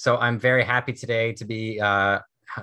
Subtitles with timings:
[0.00, 2.20] So I'm very happy today to be uh,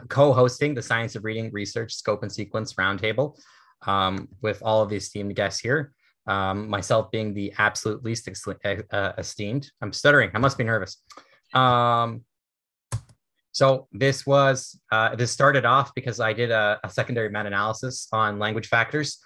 [0.10, 3.38] co-hosting the Science of Reading Research Scope and Sequence Roundtable
[3.86, 5.94] um, with all of the esteemed guests here.
[6.26, 8.48] Um, myself being the absolute least ex-
[8.92, 9.70] uh, esteemed.
[9.84, 10.32] I'm stuttering.
[10.34, 10.98] I must be nervous.
[11.54, 12.24] Um,
[13.52, 18.40] so this was uh, this started off because I did a, a secondary meta-analysis on
[18.40, 19.20] language factors,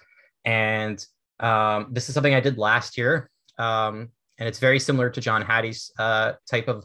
[0.44, 1.02] and
[1.40, 5.40] um, this is something I did last year, um, and it's very similar to John
[5.40, 6.84] Hattie's uh, type of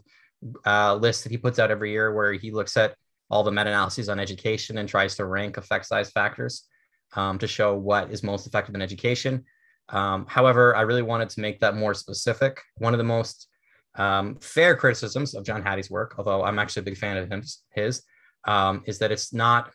[0.66, 2.96] uh, list that he puts out every year, where he looks at
[3.30, 6.66] all the meta-analyses on education and tries to rank effect size factors
[7.16, 9.44] um, to show what is most effective in education.
[9.90, 12.62] Um, however, I really wanted to make that more specific.
[12.77, 13.48] One of the most
[13.96, 17.44] um, fair criticisms of John Hattie's work, although I'm actually a big fan of him,
[17.74, 18.04] his,
[18.46, 19.72] um, is that it's not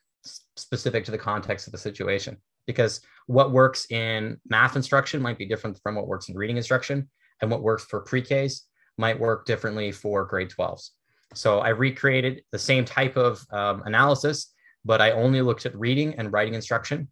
[0.56, 5.46] specific to the context of the situation because what works in math instruction might be
[5.46, 7.08] different from what works in reading instruction,
[7.40, 8.66] and what works for pre-Ks
[8.98, 10.90] might work differently for grade 12s.
[11.34, 14.52] So I recreated the same type of um, analysis,
[14.84, 17.08] but I only looked at reading and writing instruction.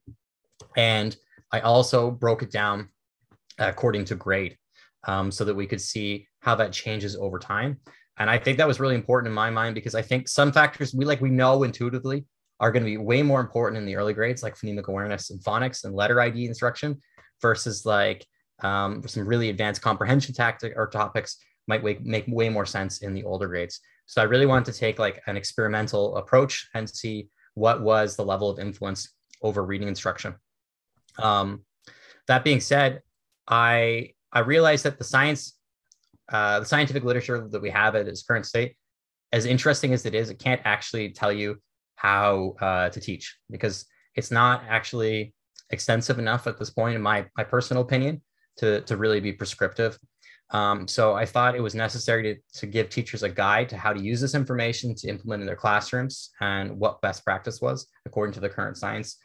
[0.77, 1.17] And
[1.53, 2.91] I also broke it down
[3.59, 4.57] according to grade
[5.07, 7.79] um, so that we could see how that changes over time.
[8.19, 10.95] And I think that was really important in my mind because I think some factors
[10.95, 12.27] we like we know intuitively
[12.61, 15.43] are going to be way more important in the early grades, like phonemic awareness and
[15.43, 17.01] phonics and letter ID instruction,
[17.41, 18.27] versus like
[18.63, 23.25] um, some really advanced comprehension tactic or topics might make, way more sense in the
[23.25, 23.81] older grades.
[24.07, 28.25] So I really wanted to take like an experimental approach and see what was the
[28.25, 30.35] level of influence over reading instruction.
[31.19, 31.65] Um,
[32.27, 33.03] that being said,
[33.49, 35.57] I I realized that the science,
[36.31, 38.77] uh, the scientific literature that we have at its current state,
[39.33, 41.57] as interesting as it is, it can't actually tell you
[41.97, 45.35] how uh, to teach because it's not actually
[45.71, 48.23] extensive enough at this point, in my my personal opinion,
[48.57, 49.99] to to really be prescriptive.
[50.53, 53.93] Um, so I thought it was necessary to, to give teachers a guide to how
[53.93, 58.35] to use this information to implement in their classrooms and what best practice was according
[58.35, 59.17] to the current science.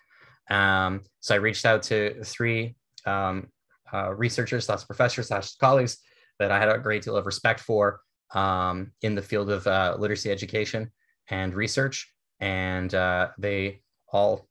[0.50, 2.76] Um, so I reached out to three
[3.08, 3.48] um,
[3.92, 5.98] uh, researchers slash professors slash colleagues
[6.40, 8.02] that I had a great deal of respect for
[8.34, 10.92] um, in the field of uh, literacy education
[11.30, 12.12] and research.
[12.40, 14.48] And uh, they all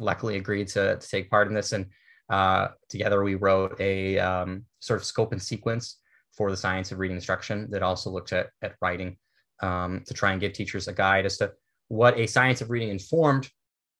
[0.00, 1.72] luckily agreed to, to, take part in this.
[1.72, 1.86] And
[2.30, 5.98] uh, together we wrote a um, sort of scope and sequence
[6.38, 9.16] for the science of reading instruction that also looked at, at writing
[9.60, 11.52] um, to try and give teachers a guide as to
[11.88, 13.50] what a science of reading informed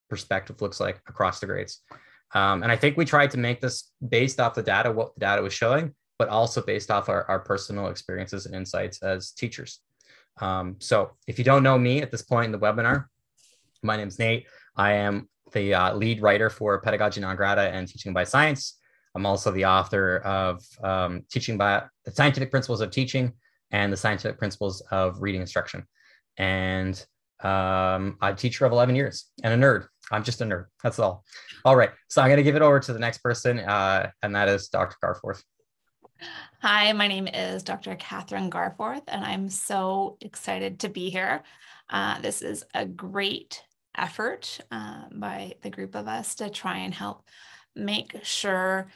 [0.09, 1.82] perspective looks like across the grades.
[2.32, 5.21] Um, and I think we tried to make this based off the data, what the
[5.21, 9.81] data was showing, but also based off our, our personal experiences and insights as teachers.
[10.41, 13.06] Um, so if you don't know me at this point in the webinar,
[13.82, 14.47] my name is Nate.
[14.77, 18.78] I am the uh, lead writer for Pedagogy Non Grata and Teaching by Science.
[19.14, 23.32] I'm also the author of um, Teaching by the Scientific Principles of Teaching
[23.70, 25.86] and the Scientific Principles of Reading Instruction.
[26.36, 26.94] And
[27.41, 29.86] um, I'm a teacher of 11 years and a nerd.
[30.10, 30.66] I'm just a nerd.
[30.82, 31.24] That's all.
[31.64, 31.91] All right.
[32.08, 34.68] So I'm going to give it over to the next person, uh, and that is
[34.68, 34.97] Dr.
[35.02, 35.42] Garforth.
[36.62, 37.94] Hi, my name is Dr.
[37.94, 41.42] Kathryn Garforth, and I'm so excited to be here.
[41.88, 43.62] Uh, this is a great
[43.97, 47.22] effort uh, by the group of us to try and help
[47.74, 48.88] make sure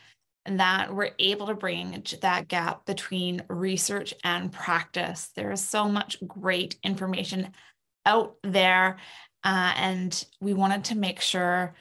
[0.46, 5.30] that we're able to bridge that gap between research and practice.
[5.36, 7.52] There is so much great information
[8.04, 8.98] out there.
[9.44, 11.74] Uh, and we wanted to make sure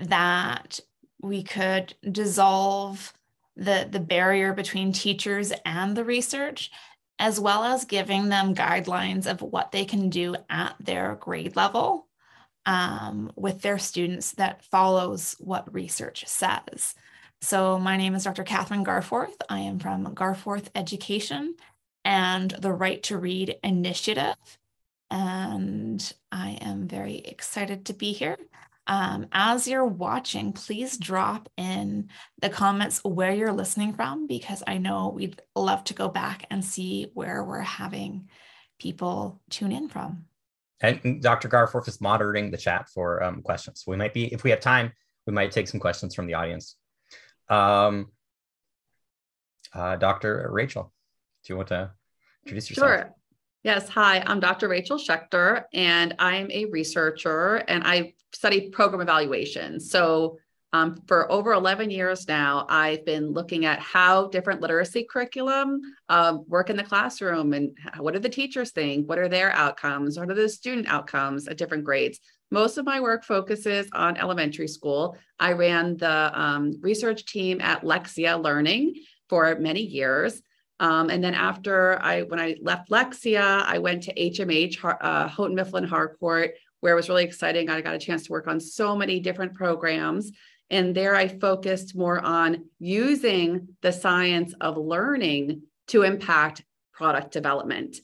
[0.00, 0.80] that
[1.22, 3.12] we could dissolve
[3.56, 6.70] the, the barrier between teachers and the research,
[7.18, 12.06] as well as giving them guidelines of what they can do at their grade level
[12.66, 16.94] um, with their students that follows what research says.
[17.40, 18.44] So my name is Dr.
[18.44, 19.36] Kathryn Garforth.
[19.48, 21.56] I am from Garforth Education
[22.04, 24.36] and the Right to Read Initiative
[25.10, 28.36] and I am very excited to be here.
[28.86, 32.08] Um, as you're watching, please drop in
[32.40, 36.64] the comments where you're listening from because I know we'd love to go back and
[36.64, 38.28] see where we're having
[38.78, 40.24] people tune in from.
[40.82, 41.48] And Dr.
[41.48, 43.84] Garforth is monitoring the chat for um, questions.
[43.86, 44.92] We might be, if we have time,
[45.26, 46.76] we might take some questions from the audience.
[47.48, 48.12] Um,
[49.74, 50.48] uh, Dr.
[50.50, 50.92] Rachel,
[51.44, 51.90] do you want to
[52.44, 52.88] introduce yourself?
[52.88, 53.14] Sure.
[53.62, 54.68] Yes, hi, I'm Dr.
[54.68, 59.80] Rachel Schechter, and I'm a researcher and I study program evaluation.
[59.80, 60.38] So,
[60.72, 66.38] um, for over 11 years now, I've been looking at how different literacy curriculum uh,
[66.46, 69.08] work in the classroom and what do the teachers think?
[69.08, 70.18] What are their outcomes?
[70.18, 72.20] What are the student outcomes at different grades?
[72.52, 75.16] Most of my work focuses on elementary school.
[75.40, 78.94] I ran the um, research team at Lexia Learning
[79.28, 80.40] for many years.
[80.78, 85.54] Um, and then after I, when I left Lexia, I went to HMH, uh, Houghton
[85.54, 87.68] Mifflin Harcourt, where it was really exciting.
[87.68, 90.32] I got a chance to work on so many different programs.
[90.70, 96.62] And there I focused more on using the science of learning to impact
[96.92, 97.96] product development.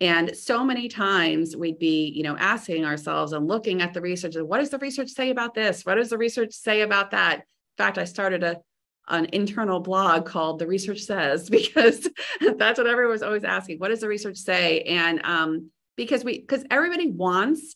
[0.00, 4.34] And so many times we'd be, you know, asking ourselves and looking at the research,
[4.36, 5.86] what does the research say about this?
[5.86, 7.38] What does the research say about that?
[7.38, 7.44] In
[7.78, 8.60] fact, I started a
[9.08, 12.08] an internal blog called The Research Says because
[12.56, 13.78] that's what everyone was always asking.
[13.78, 14.82] What does the research say?
[14.82, 17.74] And um, because we because everybody wants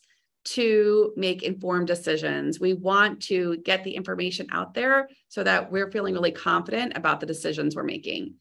[0.49, 2.59] to make informed decisions.
[2.59, 7.19] We want to get the information out there so that we're feeling really confident about
[7.19, 8.35] the decisions we're making.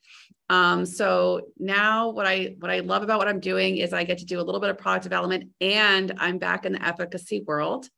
[0.49, 4.19] Um, so now what I what I love about what I'm doing is I get
[4.19, 7.89] to do a little bit of product development and I'm back in the efficacy world.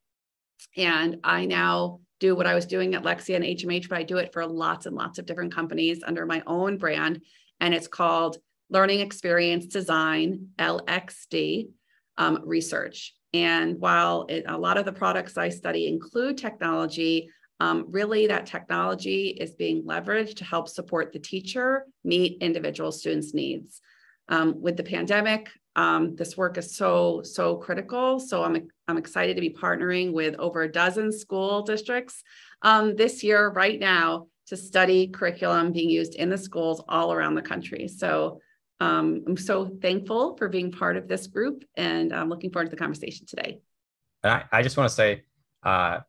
[0.76, 4.16] And I now do what I was doing at Lexia and HMH, but I do
[4.16, 7.20] it for lots and lots of different companies under my own brand.
[7.60, 8.38] And it's called
[8.70, 11.68] Learning Experience Design, LXD
[12.16, 13.14] um, Research.
[13.34, 17.30] And while it, a lot of the products I study include technology,
[17.60, 23.34] um, really that technology is being leveraged to help support the teacher meet individual students'
[23.34, 23.80] needs.
[24.28, 28.20] Um, with the pandemic, um, this work is so, so critical.
[28.20, 32.22] So I'm, I'm excited to be partnering with over a dozen school districts
[32.62, 37.34] um, this year, right now, to study curriculum being used in the schools all around
[37.34, 37.86] the country.
[37.88, 38.40] So
[38.80, 42.70] um, I'm so thankful for being part of this group and I'm looking forward to
[42.70, 43.60] the conversation today.
[44.24, 45.22] I, I just want to say,
[45.62, 46.00] uh,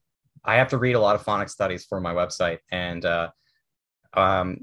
[0.43, 3.29] I have to read a lot of phonics studies for my website, and uh,
[4.13, 4.57] um,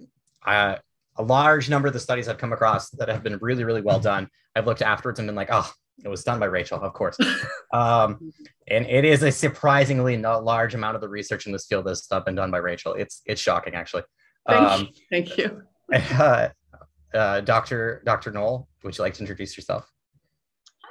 [0.45, 0.79] I,
[1.17, 4.01] a large number of the studies I've come across that have been really, really well
[4.01, 4.29] done.
[4.55, 5.71] I've looked afterwards and been like, oh,
[6.05, 7.17] it was done by Rachel, of course.
[7.73, 8.33] um,
[8.69, 12.35] and it is a surprisingly large amount of the research in this field that's been
[12.35, 12.95] done by Rachel.
[12.95, 14.03] It's it's shocking, actually.
[14.47, 14.89] Thank um, you.
[15.11, 15.63] Thank you.
[15.93, 16.49] Uh,
[17.17, 18.03] Dr.
[18.05, 18.31] Dr.
[18.31, 19.91] Noll, would you like to introduce yourself?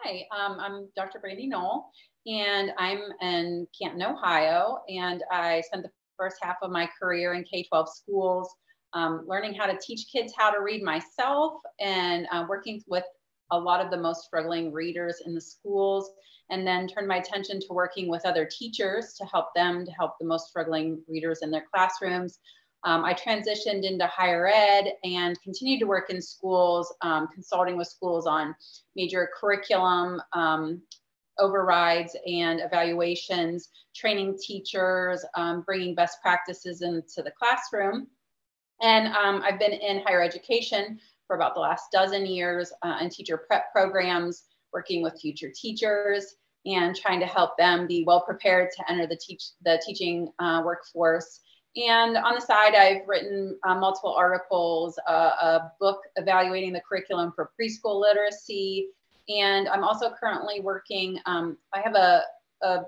[0.04, 1.20] Hi, um, I'm Dr.
[1.20, 1.90] Brandi Noll,
[2.26, 7.44] and I'm in Canton, Ohio, and I spent the first half of my career in
[7.44, 8.56] K-12 schools,
[8.94, 13.04] um, learning how to teach kids how to read myself, and uh, working with
[13.52, 16.10] a lot of the most struggling readers in the schools,
[16.50, 20.14] and then turned my attention to working with other teachers to help them to help
[20.20, 22.40] the most struggling readers in their classrooms.
[22.86, 27.88] Um, I transitioned into higher ed and continued to work in schools, um, consulting with
[27.88, 28.56] schools on
[28.96, 30.82] major curriculum um,
[31.40, 38.08] overrides and evaluations, training teachers, um, bringing best practices into the classroom.
[38.82, 43.10] And um, I've been in higher education for about the last dozen years uh, in
[43.10, 46.36] teacher prep programs, working with future teachers
[46.66, 50.62] and trying to help them be well prepared to enter the, teach, the teaching uh,
[50.64, 51.40] workforce
[51.76, 57.34] and on the side, I've written uh, multiple articles, uh, a book evaluating the curriculum
[57.36, 58.90] for preschool literacy.
[59.28, 62.24] And I'm also currently working, um, I have a,
[62.62, 62.86] a,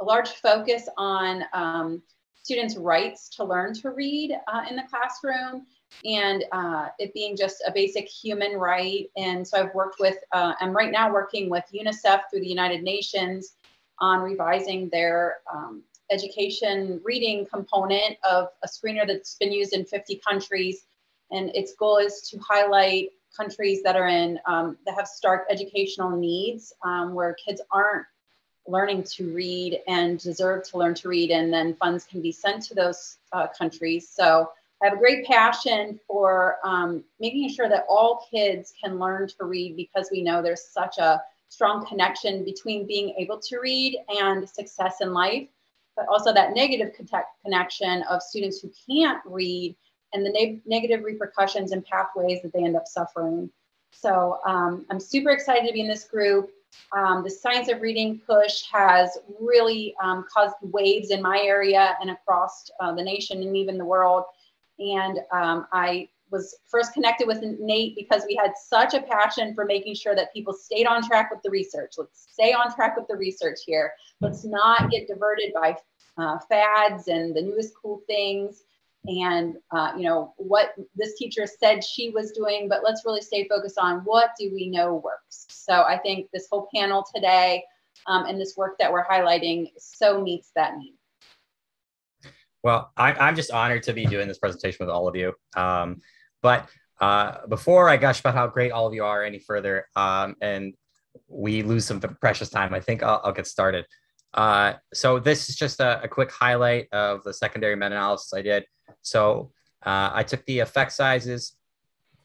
[0.00, 2.02] a, large focus on um,
[2.42, 5.66] students' rights to learn to read uh, in the classroom
[6.04, 9.10] and uh, it being just a basic human right.
[9.16, 12.82] And so I've worked with, uh, I'm right now working with UNICEF through the United
[12.82, 13.54] Nations
[13.98, 20.20] on revising their um, education reading component of a screener that's been used in 50
[20.26, 20.86] countries.
[21.30, 26.10] And its goal is to highlight countries that are in, um, that have stark educational
[26.10, 28.06] needs um, where kids aren't
[28.66, 31.30] learning to read and deserve to learn to read.
[31.30, 34.08] And then funds can be sent to those uh, countries.
[34.08, 34.50] So
[34.82, 39.44] I have a great passion for um, making sure that all kids can learn to
[39.44, 44.48] read because we know there's such a strong connection between being able to read and
[44.48, 45.48] success in life
[46.00, 49.76] but also that negative connect connection of students who can't read
[50.14, 53.50] and the ne negative repercussions and pathways that they end up suffering.
[53.92, 56.50] So um, I'm super excited to be in this group.
[56.96, 62.10] Um, the science of reading push has really um, caused waves in my area and
[62.10, 64.24] across uh, the nation and even the world.
[64.78, 69.64] And um, I was first connected with Nate because we had such a passion for
[69.64, 71.94] making sure that people stayed on track with the research.
[71.98, 73.92] Let's stay on track with the research here.
[74.20, 75.76] Let's not get diverted by
[76.18, 78.62] uh, fads and the newest cool things
[79.06, 83.48] and uh, you know what this teacher said she was doing but let's really stay
[83.48, 87.62] focused on what do we know works so i think this whole panel today
[88.06, 90.94] um, and this work that we're highlighting so meets that need
[92.62, 96.02] well I, am just honored to be doing this presentation with all of you um,
[96.42, 96.68] but
[97.00, 100.74] uh, before i gush about how great all of you are any further um, and
[101.28, 103.86] we lose some precious time i think i'll, I'll get started
[104.34, 108.64] uh, so this is just a, a, quick highlight of the secondary meta-analysis I did.
[109.02, 109.50] So
[109.84, 111.56] uh, I took the effect sizes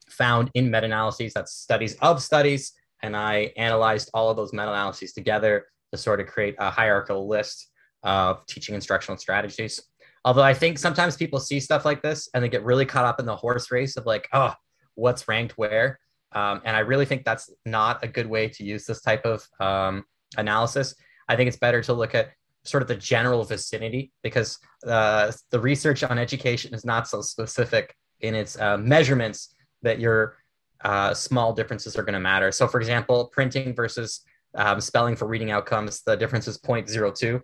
[0.09, 5.65] found in meta-analyses, that's studies of studies, and I analyzed all of those meta-analyses together
[5.91, 7.69] to sort of create a hierarchical list
[8.03, 9.81] of teaching instructional strategies.
[10.25, 13.19] Although I think sometimes people see stuff like this and they get really caught up
[13.19, 14.53] in the horse race of like, oh,
[14.95, 15.99] what's ranked where.
[16.31, 19.47] Um, and I really think that's not a good way to use this type of
[19.59, 20.03] um,
[20.35, 20.95] analysis.
[21.29, 22.31] I think it's better to look at
[22.63, 27.95] sort of the general vicinity because uh, the research on education is not so specific
[28.21, 29.53] in its uh, measurements
[29.83, 30.37] that your
[30.83, 32.51] uh, small differences are going to matter.
[32.51, 34.21] So, for example, printing versus
[34.55, 37.41] um, spelling for reading outcomes, the difference is 0.02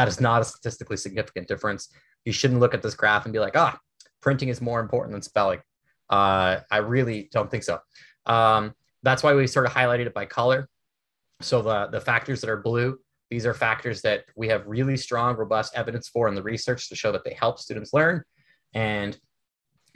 [0.00, 1.90] that is not a statistically significant difference.
[2.24, 3.78] You shouldn't look at this graph and be like, ah,
[4.22, 5.60] printing is more important than spelling.
[6.08, 7.80] Uh, I really don't think so.
[8.24, 10.70] Um, that's why we sort of highlighted it by color.
[11.42, 15.36] So the, the factors that are blue, these are factors that we have really strong,
[15.36, 18.22] robust evidence for in the research to show that they help students learn.
[18.72, 19.18] And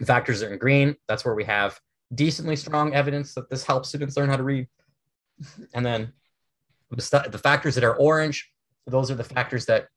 [0.04, 1.80] factors that are in green, that's where we have
[2.14, 4.68] decently strong evidence that this helps students learn how to read.
[5.72, 6.12] And then
[6.90, 8.50] the, the factors that are orange,
[8.86, 9.88] those are the factors that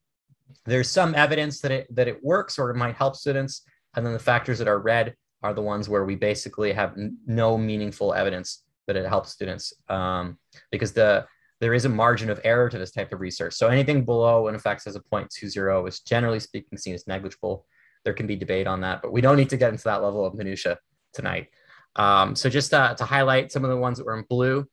[0.66, 3.62] there's some evidence that it that it works or it might help students.
[3.94, 7.56] And then the factors that are red are the ones where we basically have no
[7.56, 10.38] meaningful evidence that it helps students um,
[10.70, 11.26] because the
[11.60, 13.54] there is a margin of error to this type of research.
[13.54, 17.66] So anything below an effect size of 0.20 is generally speaking seen as negligible.
[18.04, 20.24] There can be debate on that but we don't need to get into that level
[20.24, 20.78] of minutia
[21.12, 21.48] tonight.
[21.96, 24.66] Um, so just uh, to highlight some of the ones that were in blue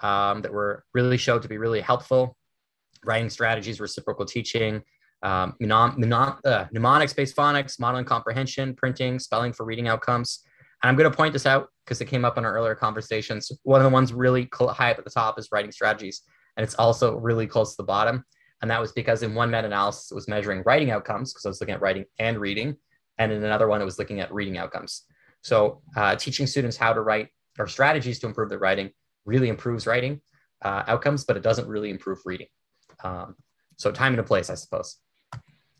[0.00, 2.36] um, that were really showed to be really helpful.
[3.04, 4.82] Writing strategies, reciprocal teaching,
[5.22, 10.44] um, mnemon, uh, mnemonics-based phonics, modeling comprehension, printing, spelling for reading outcomes.
[10.82, 13.50] And I'm going to point this out because it came up in our earlier conversations.
[13.62, 16.22] One of the ones really high up at the top is writing strategies,
[16.56, 18.24] and it's also really close to the bottom.
[18.62, 21.60] And that was because in one meta-analysis, it was measuring writing outcomes because I was
[21.60, 22.76] looking at writing and reading,
[23.18, 25.04] and in another one, it was looking at reading outcomes.
[25.42, 28.90] So uh, teaching students how to write or strategies to improve their writing
[29.24, 30.20] really improves writing
[30.62, 32.48] uh, outcomes, but it doesn't really improve reading.
[33.04, 33.36] Um,
[33.76, 34.96] so time and a place, I suppose.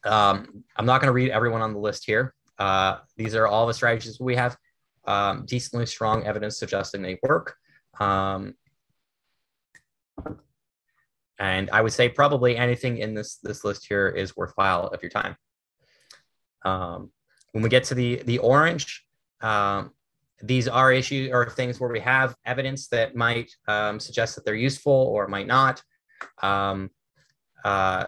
[0.06, 2.34] Um, I'm not going to read everyone on the list here.
[2.58, 4.56] Uh, these are all the strategies we have
[5.06, 7.56] um, decently strong evidence suggesting they work.
[8.00, 8.54] Um,
[11.38, 15.10] and I would say probably anything in this this list here is worthwhile of your
[15.10, 15.36] time.
[16.64, 17.10] Um,
[17.52, 19.04] when we get to the the orange,
[19.42, 19.92] um,
[20.42, 24.54] these are issues or things where we have evidence that might um, suggest that they're
[24.54, 25.82] useful or might not.
[26.42, 26.90] Um,
[27.64, 28.06] uh,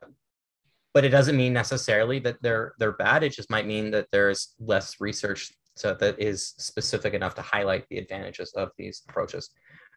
[0.99, 3.23] but it doesn't mean necessarily that they're they're bad.
[3.23, 7.87] It just might mean that there's less research so that is specific enough to highlight
[7.89, 9.51] the advantages of these approaches.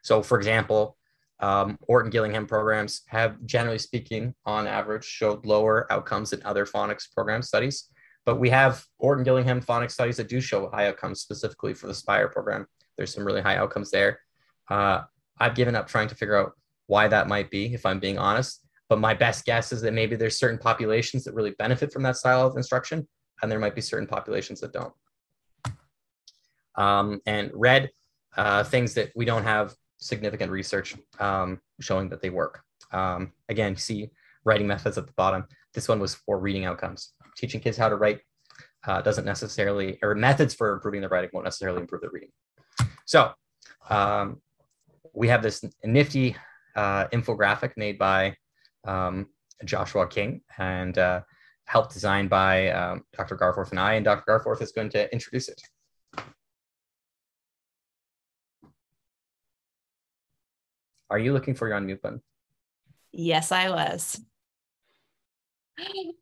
[0.04, 0.96] So, for example,
[1.40, 7.12] um, Orton Gillingham programs have, generally speaking, on average, showed lower outcomes than other phonics
[7.12, 7.88] program studies.
[8.24, 11.94] But we have Orton Gillingham phonics studies that do show high outcomes specifically for the
[11.94, 12.68] Spire program.
[12.96, 14.20] There's some really high outcomes there.
[14.70, 15.00] Uh,
[15.40, 16.52] I've given up trying to figure out
[16.86, 18.64] why that might be, if I'm being honest.
[18.92, 22.18] But my best guess is that maybe there's certain populations that really benefit from that
[22.18, 23.08] style of instruction,
[23.40, 24.92] and there might be certain populations that don't.
[26.74, 27.88] Um, and red,
[28.36, 32.60] uh, things that we don't have significant research um, showing that they work.
[32.92, 34.10] Um, again, see
[34.44, 35.46] writing methods at the bottom.
[35.72, 37.14] This one was for reading outcomes.
[37.34, 38.20] Teaching kids how to write
[38.86, 42.32] uh, doesn't necessarily, or methods for improving their writing won't necessarily improve their reading.
[43.06, 43.32] So
[43.88, 44.42] um,
[45.14, 46.36] we have this nifty
[46.76, 48.36] uh, infographic made by
[48.84, 49.28] um,
[49.64, 51.20] Joshua King and uh,
[51.64, 53.36] helped designed by um, Dr.
[53.36, 54.24] Garforth and I, and Dr.
[54.26, 55.60] Garforth is going to introduce it.
[61.10, 62.22] Are you looking for your unmute button?
[63.12, 64.18] Yes, I was.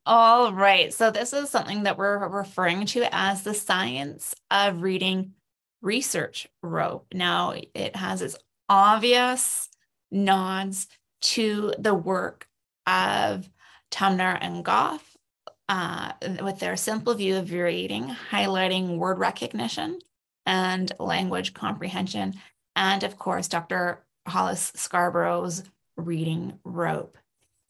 [0.07, 0.93] All right.
[0.93, 5.33] So this is something that we're referring to as the science of reading
[5.83, 7.07] research rope.
[7.13, 8.37] Now it has its
[8.69, 9.69] obvious
[10.11, 10.89] nods
[11.21, 12.47] to the work
[12.91, 13.49] of
[13.91, 15.17] Tunmer and Gough
[15.69, 20.01] uh, with their simple view of reading, highlighting word recognition
[20.45, 22.35] and language comprehension.
[22.75, 24.05] And of course, Dr.
[24.27, 25.63] Hollis Scarborough's
[25.97, 27.17] reading rope.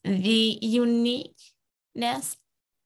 [0.05, 2.37] The uniqueness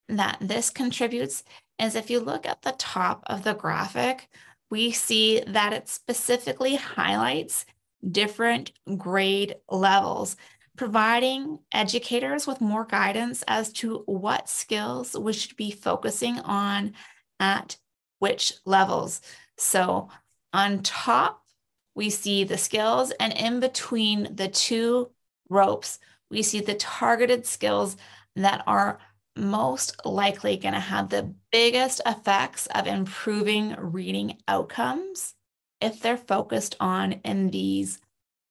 [0.09, 1.45] that this contributes
[1.79, 4.29] is if you look at the top of the graphic,
[4.71, 7.67] we see that it specifically highlights
[8.11, 10.37] different grade levels
[10.77, 16.95] providing educators with more guidance as to what skills we should be focusing on
[17.39, 17.77] at
[18.19, 19.21] which levels.
[19.57, 20.09] So
[20.53, 21.43] on top,
[21.95, 25.11] we see the skills, and in between the two
[25.49, 26.01] ropes,
[26.31, 27.97] we see the targeted skills
[28.35, 28.99] that are
[29.37, 35.35] most likely going to have the biggest effects of improving reading outcomes
[35.81, 38.01] if they're focused on in these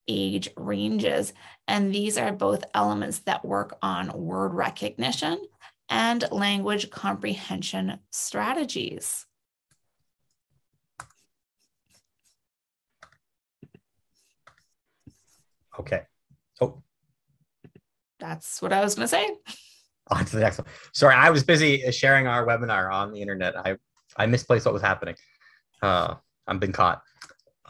[0.07, 1.33] age ranges.
[1.67, 5.41] And these are both elements that work on word recognition
[5.89, 9.25] and language comprehension strategies.
[15.79, 16.01] Okay.
[16.62, 16.81] Oh.
[18.19, 19.29] That's what I was going to say.
[20.10, 20.67] On to the next one.
[20.93, 23.57] Sorry, I was busy sharing our webinar on the internet.
[23.57, 23.77] I,
[24.17, 25.15] I misplaced what was happening.
[25.81, 27.01] Uh, I've been caught.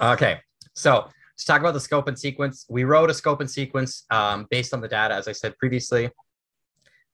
[0.02, 0.40] Okay.
[0.74, 4.48] So to talk about the scope and sequence, we wrote a scope and sequence um,
[4.50, 6.10] based on the data, as I said previously.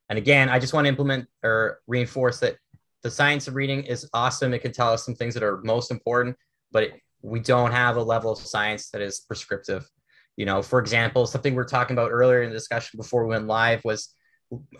[0.09, 2.57] And again, I just want to implement or reinforce that
[3.03, 4.53] the science of reading is awesome.
[4.53, 6.35] It can tell us some things that are most important,
[6.71, 9.88] but it, we don't have a level of science that is prescriptive.
[10.35, 13.29] You know, for example, something we are talking about earlier in the discussion before we
[13.29, 14.15] went live was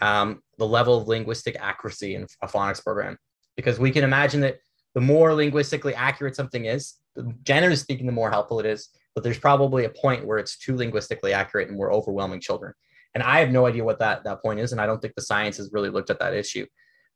[0.02, 3.18] um, the level of linguistic accuracy in a phonics program,
[3.56, 4.58] because we can imagine that
[4.96, 6.96] the more linguistically accurate something is,
[7.44, 8.90] generally speaking, the more helpful it is.
[9.20, 12.72] But there's probably a point where it's too linguistically accurate and we're overwhelming children.
[13.14, 14.72] And I have no idea what that, that point is.
[14.72, 16.66] And I don't think the science has really looked at that issue.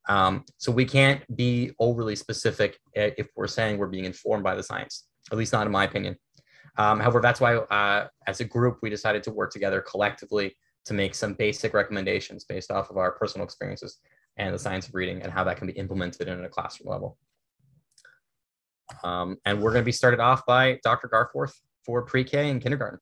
[0.09, 4.63] Um, so we can't be overly specific if we're saying we're being informed by the
[4.63, 6.17] science, at least not in my opinion.
[6.77, 10.93] Um, however, that's why uh, as a group, we decided to work together collectively to
[10.93, 13.99] make some basic recommendations based off of our personal experiences
[14.35, 17.17] and the science of reading and how that can be implemented in a classroom level.
[19.05, 21.07] Um, and we're going to be started off by Dr.
[21.07, 22.99] Garforth for pre-K and kindergarten.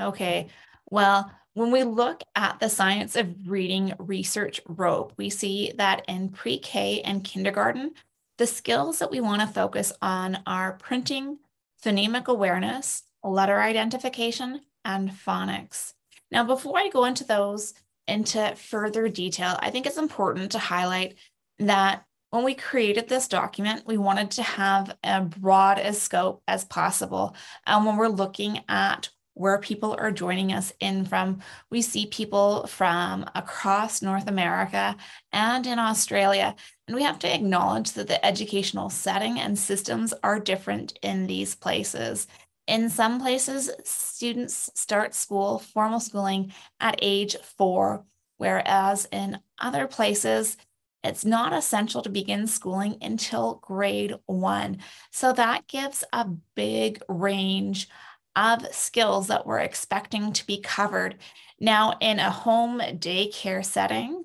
[0.00, 0.48] Okay.
[0.90, 6.30] Well, when we look at the science of reading research rope, we see that in
[6.30, 7.92] pre-K and kindergarten,
[8.38, 11.38] the skills that we want to focus on are printing,
[11.84, 15.92] phonemic awareness, letter identification, and phonics.
[16.30, 17.74] Now, before I go into those
[18.08, 21.14] into further detail, I think it's important to highlight
[21.58, 26.64] that when we created this document, we wanted to have a broad as scope as
[26.64, 27.36] possible.
[27.66, 31.40] And when we're looking at where people are joining us in from,
[31.70, 34.96] we see people from across North America
[35.30, 36.54] and in Australia.
[36.88, 41.54] And we have to acknowledge that the educational setting and systems are different in these
[41.54, 42.26] places.
[42.66, 48.06] In some places, students start school, formal schooling, at age four,
[48.38, 50.56] whereas in other places,
[51.02, 54.78] it's not essential to begin schooling until grade one.
[55.10, 57.88] So that gives a big range
[58.36, 61.16] of skills that we're expecting to be covered.
[61.60, 64.24] Now, in a home daycare setting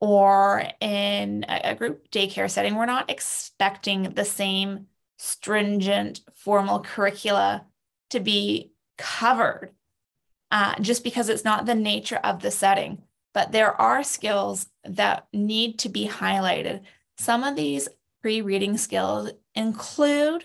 [0.00, 4.86] or in a group daycare setting, we're not expecting the same
[5.18, 7.66] stringent formal curricula
[8.10, 9.72] to be covered
[10.50, 15.26] uh, just because it's not the nature of the setting but there are skills that
[15.32, 16.82] need to be highlighted.
[17.18, 17.88] Some of these
[18.22, 20.44] pre reading skills include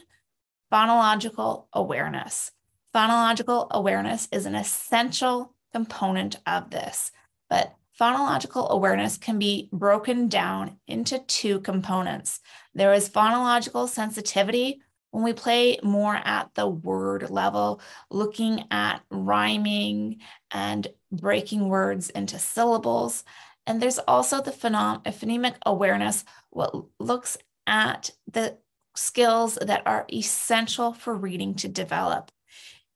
[0.72, 2.52] phonological awareness.
[2.94, 7.12] Phonological awareness is an essential component of this,
[7.50, 12.40] but phonological awareness can be broken down into two components.
[12.74, 14.82] There is phonological sensitivity,
[15.14, 20.18] when we play more at the word level, looking at rhyming
[20.50, 23.24] and breaking words into syllables.
[23.68, 28.58] And there's also the phenom- phonemic awareness, what looks at the
[28.96, 32.32] skills that are essential for reading to develop.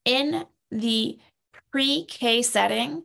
[0.04, 1.20] In the
[1.72, 3.04] pre K setting,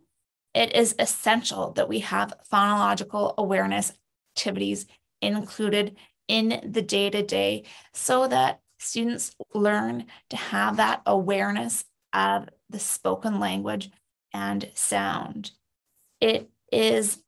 [0.55, 3.93] it is essential that we have phonological awareness
[4.35, 4.87] activities
[5.21, 5.99] included
[6.29, 12.79] in the day to day so that students learn to have that awareness of the
[12.79, 13.91] spoken language
[14.35, 15.53] and sound.
[16.21, 17.19] It is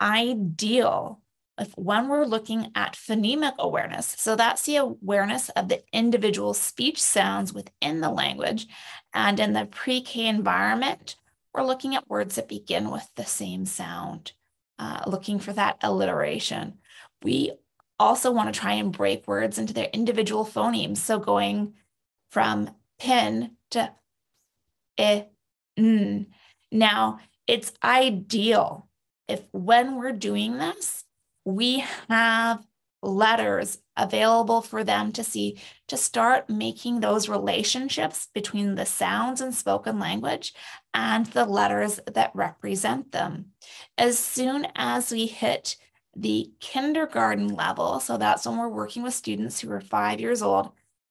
[0.00, 1.20] ideal
[1.58, 7.02] if when we're looking at phonemic awareness, so that's the awareness of the individual speech
[7.02, 8.66] sounds within the language.
[9.14, 11.16] And in the pre K environment,
[11.54, 14.32] we're looking at words that begin with the same sound,
[14.78, 16.78] uh, looking for that alliteration.
[17.22, 17.52] We
[17.98, 20.98] also want to try and break words into their individual phonemes.
[20.98, 21.74] So going
[22.30, 23.92] from pin to
[24.98, 25.24] eh.
[26.72, 28.88] Now, it's ideal
[29.28, 31.04] if when we're doing this,
[31.44, 32.64] we have
[33.02, 39.52] letters available for them to see to start making those relationships between the sounds in
[39.52, 40.54] spoken language
[40.92, 43.52] and the letters that represent them.
[43.96, 45.76] As soon as we hit
[46.16, 50.70] the kindergarten level, so that's when we're working with students who are five years old,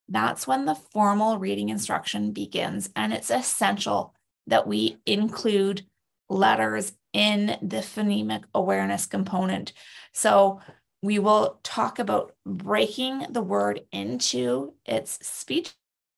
[0.09, 2.89] that's when the formal reading instruction begins.
[2.95, 4.13] And it's essential
[4.47, 5.85] that we include
[6.29, 9.73] letters in the phonemic awareness component.
[10.11, 10.59] So
[11.01, 15.73] we will talk about breaking the word into its speech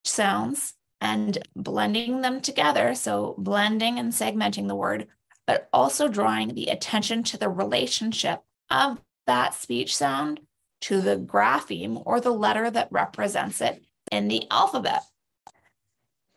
[0.06, 2.96] sounds and blending them together.
[2.96, 5.08] So, blending and segmenting the word,
[5.46, 10.40] but also drawing the attention to the relationship of that speech sound
[10.82, 15.04] to the grapheme or the letter that represents it in the alphabet.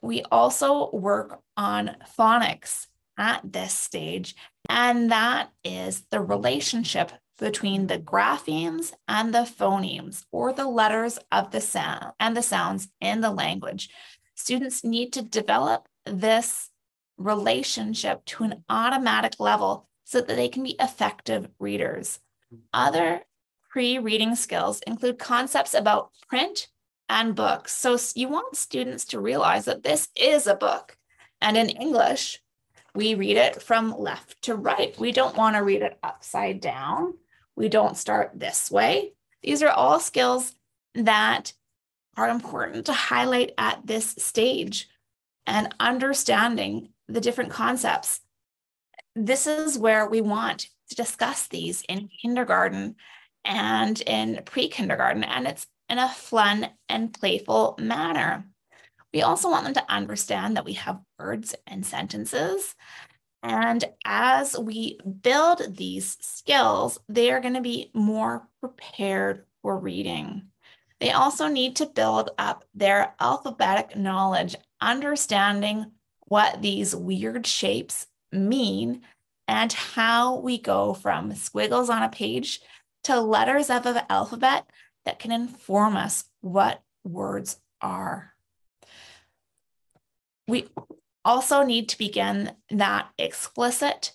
[0.03, 2.87] We also work on phonics
[3.19, 4.35] at this stage,
[4.69, 11.51] and that is the relationship between the graphemes and the phonemes or the letters of
[11.51, 13.90] the sound and the sounds in the language.
[14.35, 16.71] Students need to develop this
[17.19, 22.18] relationship to an automatic level so that they can be effective readers.
[22.75, 23.20] Other
[23.70, 26.66] pre reading skills include concepts about print
[27.09, 27.73] and books.
[27.73, 30.96] So you want students to realize that this is a book.
[31.40, 32.40] And in English,
[32.92, 34.99] we read it from left to right.
[34.99, 37.14] We don't want to read it upside down.
[37.55, 39.12] We don't start this way.
[39.44, 40.55] These are all skills
[40.96, 41.53] that
[42.16, 44.88] are important to highlight at this stage
[45.46, 48.20] and understanding the different concepts.
[49.16, 52.96] This is where we want to discuss these in kindergarten
[53.44, 58.44] and in pre kindergarten, and it's in a fun and playful manner.
[59.12, 62.75] We also want them to understand that we have words and sentences.
[63.42, 70.49] And as we build these skills, they are going to be more prepared for reading.
[71.01, 75.92] They also need to build up their alphabetic knowledge, understanding
[76.27, 79.03] what these weird shapes mean
[79.49, 82.61] and how we go from squiggles on a page
[83.05, 84.66] to letters of the alphabet
[85.05, 88.35] that can inform us what words are.
[90.47, 90.69] We
[91.25, 94.12] also need to begin that explicit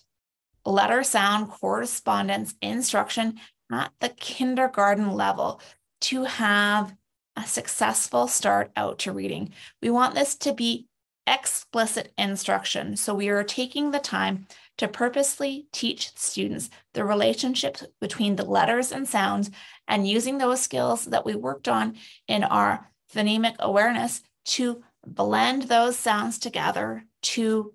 [0.64, 3.38] letter sound correspondence instruction
[3.70, 5.60] at the kindergarten level
[6.00, 6.94] to have
[7.36, 9.52] a successful start out to reading.
[9.82, 10.86] We want this to be
[11.26, 12.96] explicit instruction.
[12.96, 14.46] So we are taking the time
[14.78, 19.50] to purposely teach students the relationship between the letters and sounds
[19.88, 21.96] and using those skills that we worked on
[22.28, 27.72] in our phonemic awareness to blend those sounds together to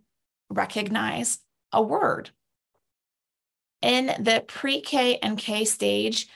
[0.50, 1.40] recognize
[1.72, 2.30] a word.
[3.82, 6.28] In the pre K and K stage,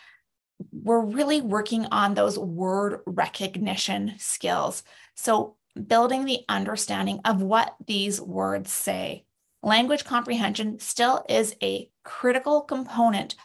[0.71, 4.83] we're really working on those word recognition skills.
[5.15, 9.25] So, building the understanding of what these words say.
[9.63, 13.35] Language comprehension still is a critical component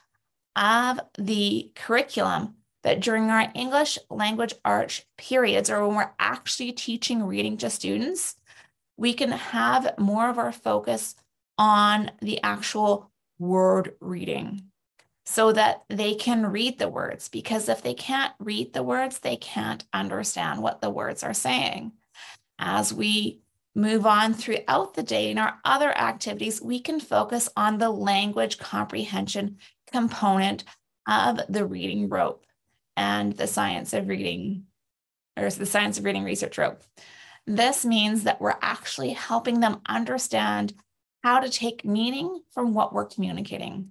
[0.56, 7.22] of the curriculum but during our English language arts periods, or when we're actually teaching
[7.22, 8.36] reading to students,
[8.96, 11.14] we can have more of our focus
[11.58, 14.62] on the actual word reading
[15.26, 17.28] so that they can read the words.
[17.28, 21.92] Because if they can't read the words, they can't understand what the words are saying.
[22.62, 23.40] As we
[23.74, 28.58] move on throughout the day in our other activities, we can focus on the language
[28.58, 29.56] comprehension
[29.90, 30.64] component
[31.08, 32.44] of the reading rope
[32.96, 34.64] and the science of reading,
[35.38, 36.82] or the science of reading research rope.
[37.46, 40.74] This means that we're actually helping them understand
[41.22, 43.90] how to take meaning from what we're communicating.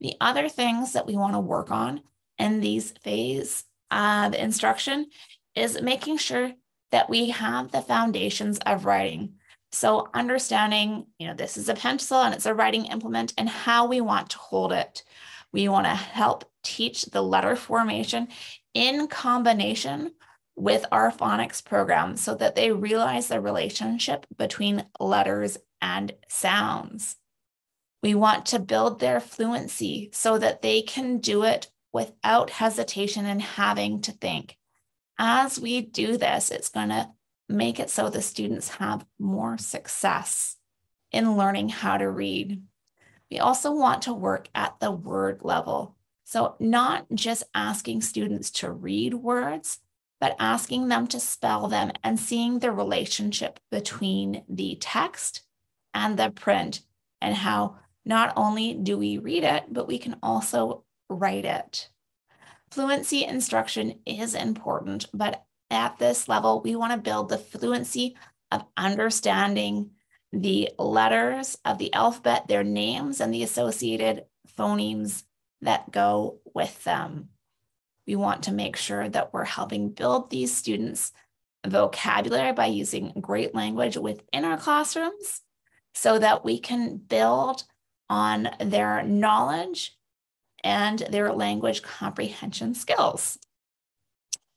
[0.00, 2.02] The other things that we want to work on
[2.38, 5.06] in these phase of instruction
[5.56, 6.52] is making sure
[6.92, 9.34] that we have the foundations of writing.
[9.72, 13.86] So understanding, you know, this is a pencil and it's a writing implement and how
[13.86, 15.02] we want to hold it.
[15.52, 18.28] We want to help teach the letter formation
[18.74, 20.12] in combination
[20.56, 27.16] with our phonics program so that they realize the relationship between letters and sounds.
[28.02, 33.40] We want to build their fluency so that they can do it without hesitation and
[33.40, 34.55] having to think.
[35.18, 37.10] As we do this, it's going to
[37.48, 40.56] make it so the students have more success
[41.12, 42.62] in learning how to read.
[43.30, 45.96] We also want to work at the word level.
[46.24, 49.78] So, not just asking students to read words,
[50.20, 55.42] but asking them to spell them and seeing the relationship between the text
[55.94, 56.82] and the print
[57.20, 61.90] and how not only do we read it, but we can also write it.
[62.70, 68.16] Fluency instruction is important, but at this level, we want to build the fluency
[68.50, 69.90] of understanding
[70.32, 74.24] the letters of the alphabet, their names, and the associated
[74.58, 75.24] phonemes
[75.62, 77.30] that go with them.
[78.06, 81.12] We want to make sure that we're helping build these students'
[81.66, 85.40] vocabulary by using great language within our classrooms
[85.94, 87.64] so that we can build
[88.08, 89.95] on their knowledge
[90.66, 93.38] and their language comprehension skills.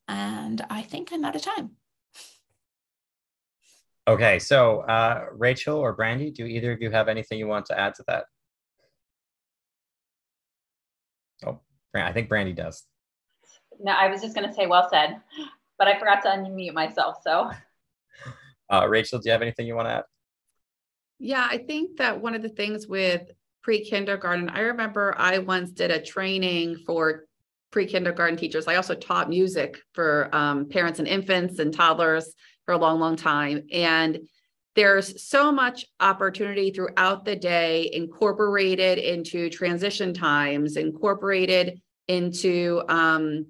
[0.08, 1.76] And I think I'm out of time.
[4.08, 7.80] Okay, so uh, Rachel or Brandi, do either of you have anything you want to
[7.80, 8.26] add to that?
[11.46, 11.60] Oh,
[11.94, 12.84] I think Brandi does.
[13.80, 15.22] No, I was just going to say well said,
[15.78, 17.18] but I forgot to unmute myself.
[17.24, 17.52] So,
[18.72, 20.04] uh, Rachel, do you have anything you want to add?
[21.20, 23.30] Yeah, I think that one of the things with
[23.62, 27.26] pre kindergarten, I remember I once did a training for
[27.72, 28.68] pre kindergarten teachers.
[28.68, 32.34] I also taught music for um, parents and infants and toddlers
[32.66, 33.64] for a long, long time.
[33.72, 34.20] And
[34.76, 43.48] there's so much opportunity throughout the day incorporated into transition times, incorporated into um,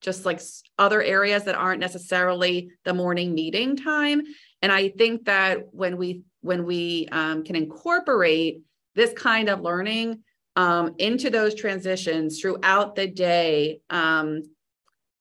[0.00, 0.40] just like
[0.78, 4.22] other areas that aren't necessarily the morning meeting time.
[4.62, 8.60] And I think that when we when we um, can incorporate
[8.96, 10.22] this kind of learning
[10.56, 14.42] um, into those transitions throughout the day um,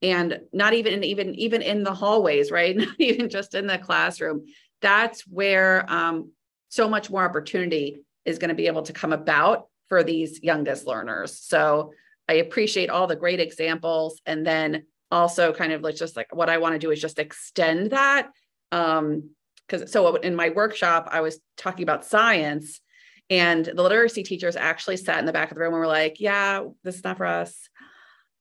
[0.02, 2.76] and not even even even in the hallways right?
[2.78, 4.46] Not even just in the classroom.
[4.82, 6.32] That's where um,
[6.70, 10.88] so much more opportunity is going to be able to come about for these youngest
[10.88, 11.40] learners.
[11.40, 11.92] So
[12.28, 16.50] i appreciate all the great examples and then also kind of like just like what
[16.50, 18.30] i want to do is just extend that
[18.72, 19.30] um,
[19.68, 22.82] because so in my workshop i was talking about science
[23.30, 26.20] and the literacy teachers actually sat in the back of the room and were like
[26.20, 27.70] yeah this is not for us.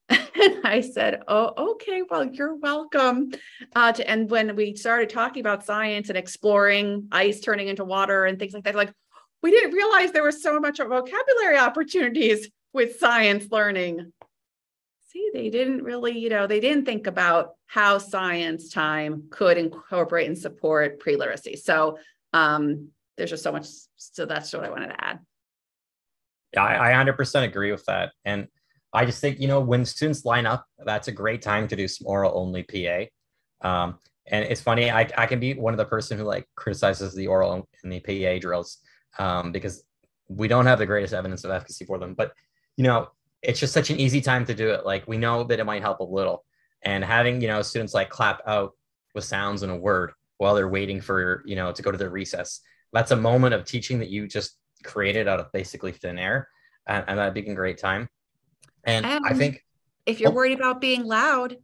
[0.36, 3.32] And i said oh okay well you're welcome.
[3.74, 8.26] Uh, to, and when we started talking about science and exploring ice turning into water
[8.26, 8.92] and things like that like
[9.44, 14.10] we didn't realize there was so much of vocabulary opportunities with science learning.
[15.08, 20.28] See, they didn't really, you know, they didn't think about how science time could incorporate
[20.28, 21.56] and support pre-literacy.
[21.56, 21.98] So
[22.32, 23.66] um, there's just so much.
[23.96, 25.20] So that's what I wanted to add.
[26.52, 28.12] Yeah, I, I 100% agree with that.
[28.24, 28.48] And
[28.92, 31.88] I just think, you know, when students line up, that's a great time to do
[31.88, 33.06] some oral only PA.
[33.68, 37.14] Um, and it's funny, I, I can be one of the person who like criticizes
[37.14, 38.78] the oral and the PA drills
[39.18, 39.84] um, because
[40.28, 42.14] we don't have the greatest evidence of efficacy for them.
[42.14, 42.32] But,
[42.76, 43.08] you know,
[43.42, 44.86] it's just such an easy time to do it.
[44.86, 46.44] Like we know that it might help a little.
[46.82, 48.72] And having, you know, students like clap out
[49.14, 52.10] with sounds and a word while they're waiting for, you know, to go to their
[52.10, 52.60] recess.
[52.94, 56.48] That's a moment of teaching that you just created out of basically thin air.
[56.86, 58.08] And, and that'd be a great time.
[58.84, 59.62] And, and I think
[60.06, 61.58] if you're oh, worried about being loud,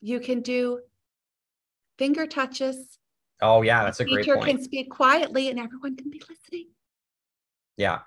[0.00, 0.80] you can do
[1.98, 2.98] finger touches.
[3.42, 4.42] Oh yeah, that's a great point.
[4.42, 6.68] Teacher can speak quietly and everyone can be listening.
[7.76, 8.00] Yeah.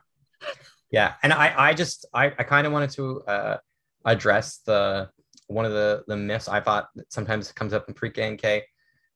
[0.92, 3.58] Yeah, and I I just I I kind of wanted to uh,
[4.06, 5.10] address the
[5.48, 8.66] one of the the myths I thought that sometimes comes up in pre-K and K,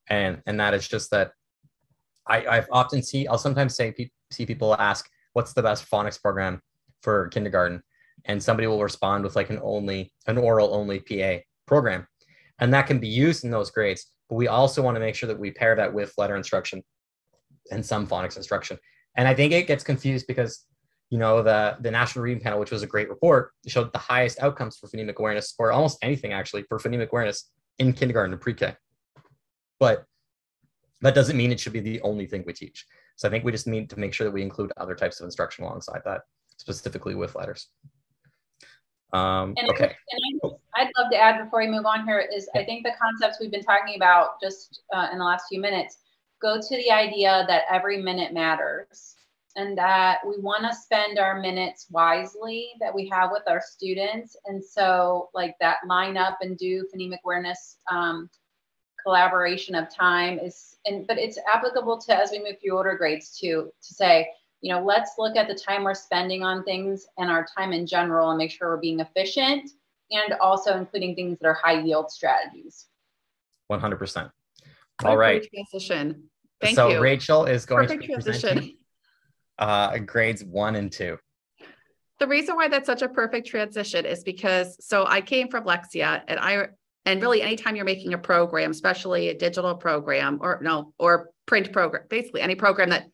[0.07, 1.31] and and that is just that
[2.27, 3.93] I I've often see I'll sometimes say
[4.31, 6.61] see people ask what's the best phonics program
[7.01, 7.81] for kindergarten,
[8.25, 12.07] and somebody will respond with like an only an oral only PA program,
[12.59, 14.11] and that can be used in those grades.
[14.29, 16.83] But we also want to make sure that we pair that with letter instruction
[17.71, 18.77] and some phonics instruction.
[19.17, 20.65] And I think it gets confused because
[21.09, 24.41] you know, the, the National Reading Panel, which was a great report, showed the highest
[24.41, 28.75] outcomes for phonemic awareness, or almost anything actually, for phonemic awareness in kindergarten and pre-K.
[29.79, 30.05] But
[31.05, 32.85] that doesn't mean it should be the only thing we teach.
[33.15, 35.25] So I think we just need to make sure that we include other types of
[35.25, 36.21] instruction alongside that,
[36.57, 37.67] specifically with letters.
[39.13, 39.95] Um, and okay.
[40.11, 43.37] And I'd love to add before we move on here is I think the concepts
[43.39, 45.99] we've been talking about just uh, in the last few minutes
[46.41, 49.15] go to the idea that every minute matters
[49.55, 54.35] and that we want to spend our minutes wisely that we have with our students.
[54.47, 58.29] And so, like that line up and do phonemic awareness um,
[59.05, 63.37] collaboration of time is, and but it's applicable to as we move through older grades
[63.37, 64.27] too, to say,
[64.61, 67.85] you know, let's look at the time we're spending on things and our time in
[67.85, 69.69] general and make sure we're being efficient
[70.11, 72.87] and also including things that are high yield strategies.
[73.71, 74.31] 100%.
[75.03, 75.47] All right.
[75.53, 76.23] Transition.
[76.61, 76.99] Thank so you.
[76.99, 78.77] Rachel is going Perfect to be transition.
[79.59, 81.19] uh, grades one and two.
[82.19, 86.21] The reason why that's such a perfect transition is because so I came from Lexia
[86.27, 86.69] and I
[87.05, 91.71] and really anytime you're making a program, especially a digital program or no or print
[91.71, 93.07] program, basically any program that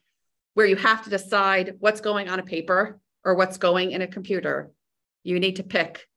[0.54, 4.08] where you have to decide what's going on a paper or what's going in a
[4.08, 4.72] computer,
[5.24, 6.08] you need to pick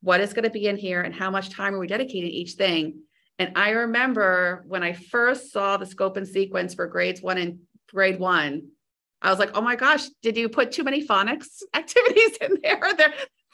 [0.00, 2.52] what is going to be in here and how much time are we dedicating each
[2.52, 3.02] thing.
[3.38, 7.60] And I remember when I first saw the scope and sequence for grades one and
[7.92, 8.68] grade one,
[9.20, 12.82] I was like, oh my gosh, did you put too many phonics activities in there?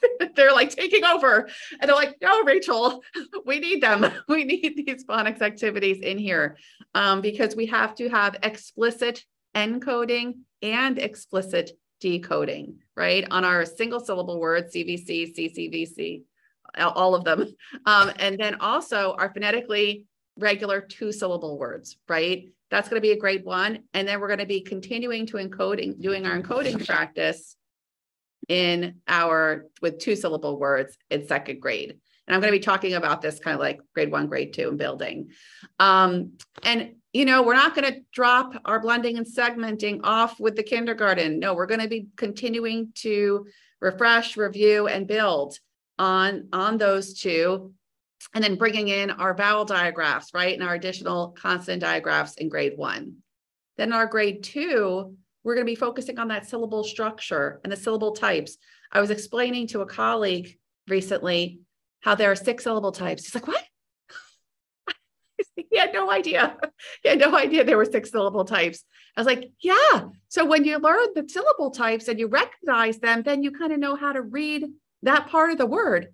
[0.35, 1.49] they're like taking over.
[1.79, 3.03] And they're like, no, Rachel,
[3.45, 4.05] we need them.
[4.27, 6.57] We need these phonics activities in here
[6.93, 9.23] um, because we have to have explicit
[9.55, 13.25] encoding and explicit decoding, right?
[13.31, 16.23] On our single syllable words, CVC, CCVC,
[16.77, 17.53] all of them.
[17.85, 20.05] Um, and then also our phonetically
[20.37, 22.49] regular two syllable words, right?
[22.69, 23.79] That's going to be a grade one.
[23.93, 27.55] And then we're going to be continuing to encoding, doing our encoding practice
[28.49, 31.91] in our with two syllable words in second grade.
[32.27, 34.67] And I'm going to be talking about this kind of like grade one, grade two,
[34.67, 35.29] and building.
[35.79, 36.33] Um,
[36.63, 40.61] and you know, we're not going to drop our blending and segmenting off with the
[40.61, 41.39] kindergarten.
[41.39, 43.47] No, we're going to be continuing to
[43.81, 45.57] refresh, review, and build
[45.97, 47.73] on on those two
[48.33, 50.53] and then bringing in our vowel diagraphs, right?
[50.53, 53.17] And our additional consonant diagraphs in grade one.
[53.77, 57.77] Then our grade two, we're going to be focusing on that syllable structure and the
[57.77, 58.57] syllable types.
[58.91, 61.61] I was explaining to a colleague recently
[62.01, 63.25] how there are six syllable types.
[63.25, 63.63] He's like, what?
[65.55, 66.57] he had no idea.
[67.03, 68.83] He had no idea there were six syllable types.
[69.15, 70.05] I was like, yeah.
[70.27, 73.79] So when you learn the syllable types and you recognize them, then you kind of
[73.79, 74.65] know how to read
[75.03, 76.13] that part of the word.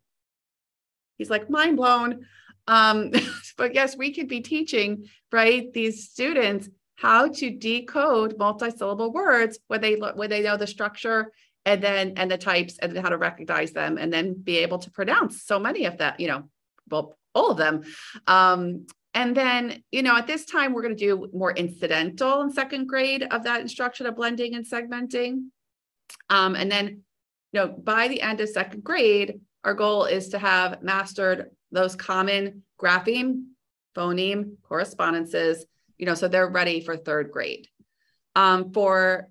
[1.17, 2.25] He's like, mind blown.
[2.67, 3.11] Um,
[3.57, 9.81] but yes, we could be teaching, right, these students how to decode multi-syllable words when
[9.81, 11.31] they when they know the structure
[11.65, 14.91] and then and the types and how to recognize them and then be able to
[14.91, 16.43] pronounce so many of that, you know,
[16.89, 17.83] well, all of them.
[18.27, 22.51] Um, and then, you know, at this time, we're going to do more incidental in
[22.51, 25.45] second grade of that instruction of blending and segmenting.
[26.29, 27.01] Um, and then,
[27.53, 31.95] you know, by the end of second grade, our goal is to have mastered those
[31.95, 33.45] common grapheme,
[33.95, 35.65] phoneme correspondences,
[35.97, 37.67] you know, so they're ready for third grade.
[38.35, 39.29] Um, for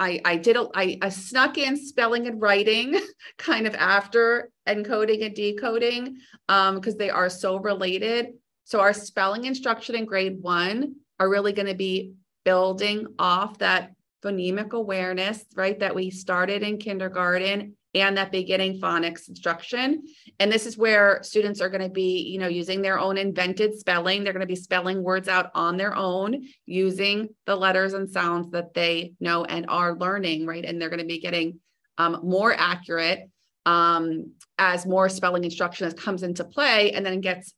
[0.00, 2.98] I, I did a, I, I snuck in spelling and writing
[3.38, 6.16] kind of after encoding and decoding
[6.48, 8.28] because um, they are so related.
[8.64, 13.92] So our spelling instruction in grade one are really going to be building off that
[14.24, 20.04] phonemic awareness, right, that we started in kindergarten and that beginning phonics instruction.
[20.38, 23.78] And this is where students are going to be, you know, using their own invented
[23.78, 24.22] spelling.
[24.22, 28.50] They're going to be spelling words out on their own using the letters and sounds
[28.52, 30.64] that they know and are learning, right?
[30.64, 31.58] And they're going to be getting
[31.98, 33.28] um, more accurate
[33.66, 37.52] um, as more spelling instruction comes into play and then gets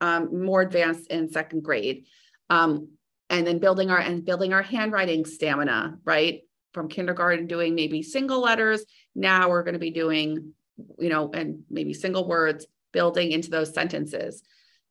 [0.00, 2.04] um, more advanced in second grade.
[2.50, 2.88] Um,
[3.30, 6.42] and then building our and building our handwriting stamina, right?
[6.74, 8.84] From kindergarten doing maybe single letters
[9.14, 10.54] now we're going to be doing,
[10.98, 14.42] you know, and maybe single words building into those sentences.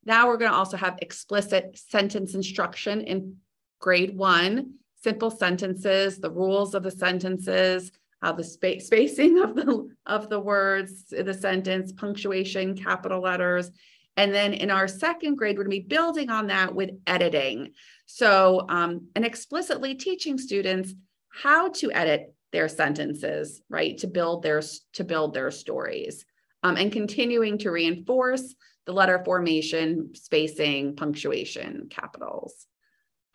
[0.05, 3.37] Now we're going to also have explicit sentence instruction in
[3.79, 7.91] grade one, simple sentences, the rules of the sentences,
[8.21, 13.71] how the spa- spacing of the of the words, the sentence, punctuation, capital letters.
[14.15, 17.73] And then in our second grade, we're going to be building on that with editing.
[18.05, 20.93] So, um, and explicitly teaching students
[21.33, 23.97] how to edit their sentences, right?
[23.97, 24.61] To build their
[24.93, 26.25] to build their stories.
[26.61, 32.67] Um, and continuing to reinforce the letter formation, spacing, punctuation, capitals.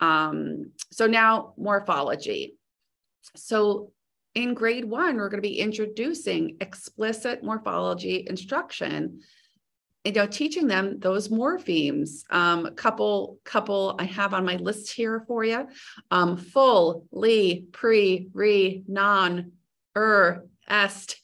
[0.01, 2.57] Um, so now morphology.
[3.37, 3.93] So
[4.35, 9.21] in grade one, we're going to be introducing explicit morphology instruction
[10.09, 12.23] you know, teaching them those morphemes.
[12.31, 15.69] Um, couple, couple I have on my list here for you.
[16.11, 19.53] Um, full, li, pre, re, non,
[19.97, 21.21] er, est.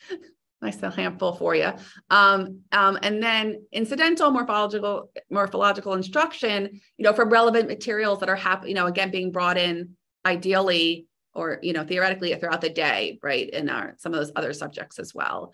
[0.63, 1.71] nice little handful for you.
[2.11, 8.37] Um, um, and then incidental morphological morphological instruction, you know, from relevant materials that are
[8.37, 13.19] happening, you know, again being brought in ideally or you know theoretically throughout the day,
[13.23, 13.49] right?
[13.51, 15.53] In our some of those other subjects as well.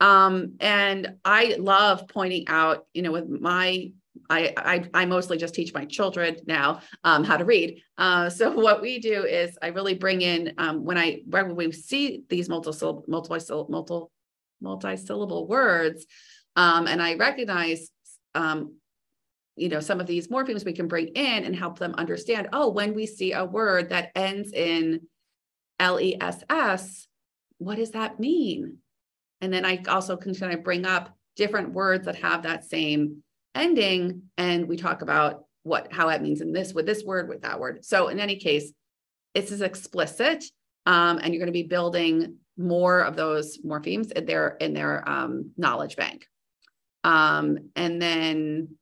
[0.00, 3.90] Um, and I love pointing out, you know, with my
[4.30, 7.82] I, I, I mostly just teach my children now um, how to read.
[7.96, 11.72] Uh, so what we do is I really bring in um, when I when we
[11.72, 12.70] see these multi
[13.06, 14.06] multi multi
[14.60, 16.06] multi syllable words,
[16.56, 17.90] um, and I recognize
[18.34, 18.74] um,
[19.56, 22.48] you know some of these morphemes we can bring in and help them understand.
[22.52, 25.06] Oh, when we see a word that ends in
[25.80, 27.06] L E S S,
[27.58, 28.78] what does that mean?
[29.40, 33.22] And then I also can kind of bring up different words that have that same
[33.54, 34.22] ending.
[34.36, 37.60] And we talk about what how that means in this with this word, with that
[37.60, 37.84] word.
[37.84, 38.72] So in any case,
[39.34, 40.44] it's as explicit.
[40.86, 45.08] Um, and you're going to be building more of those morphemes in their in their
[45.08, 46.26] um, knowledge bank.
[47.04, 48.76] Um, and then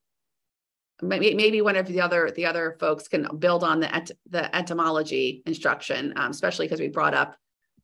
[1.02, 4.54] maybe, maybe one of the other the other folks can build on the et, the
[4.54, 7.36] etymology instruction, um, especially because we brought up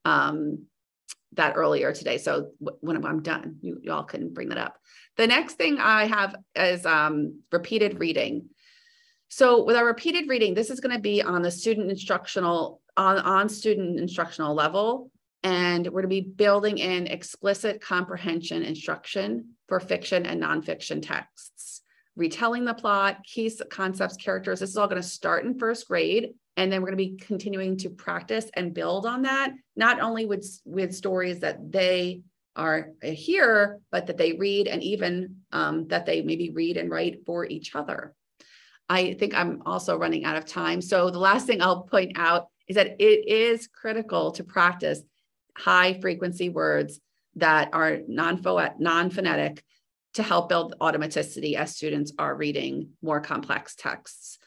[0.05, 0.64] um,
[1.35, 2.18] that earlier today.
[2.18, 4.78] So when I'm done, you, all can bring that up.
[5.16, 8.49] The next thing I have is um, repeated reading.
[9.28, 13.18] So with our repeated reading, this is going to be on the student instructional on,
[13.18, 15.11] on student instructional level.
[15.43, 21.80] And we're going to be building in explicit comprehension instruction for fiction and nonfiction texts,
[22.14, 24.61] retelling the plot, key concepts, characters.
[24.61, 26.35] This is all going to start in first grade.
[26.57, 30.26] And then we're going to be continuing to practice and build on that, not only
[30.26, 32.22] with, with stories that they
[32.55, 37.24] are here, but that they read and even um, that they maybe read and write
[37.24, 38.14] for each other.
[38.88, 40.82] I think I'm also running out of time.
[40.82, 45.00] So the last thing I'll point out is that it is critical to practice
[45.57, 47.00] high frequency words
[47.36, 49.64] that are non-phonetic
[50.14, 54.38] to help build automaticity as students are reading more complex texts.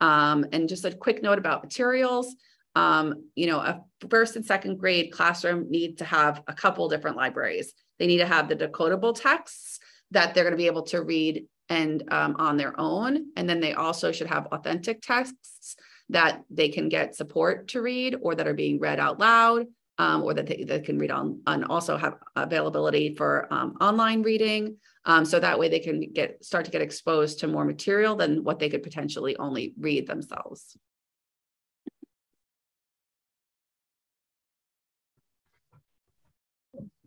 [0.00, 2.34] Um, and just a quick note about materials.
[2.76, 3.80] Um, you know, a
[4.10, 7.72] first and second grade classroom need to have a couple different libraries.
[7.98, 9.78] They need to have the decodable texts
[10.10, 13.26] that they're going to be able to read and um, on their own.
[13.36, 15.76] And then they also should have authentic texts
[16.10, 19.66] that they can get support to read or that are being read out loud
[19.98, 24.76] um, or that they, can read on and also have availability for um, online reading.
[25.06, 28.42] Um, so that way they can get start to get exposed to more material than
[28.42, 30.76] what they could potentially only read themselves.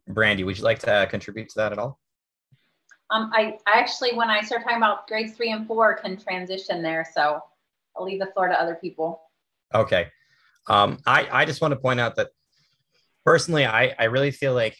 [0.09, 1.99] Brandi, would you like to uh, contribute to that at all?
[3.09, 6.81] Um, I, I actually, when I start talking about grades three and four, can transition
[6.81, 7.05] there.
[7.13, 7.41] So
[7.95, 9.21] I'll leave the floor to other people.
[9.73, 10.07] Okay.
[10.67, 12.29] Um, I, I just want to point out that
[13.25, 14.77] personally, I, I really feel like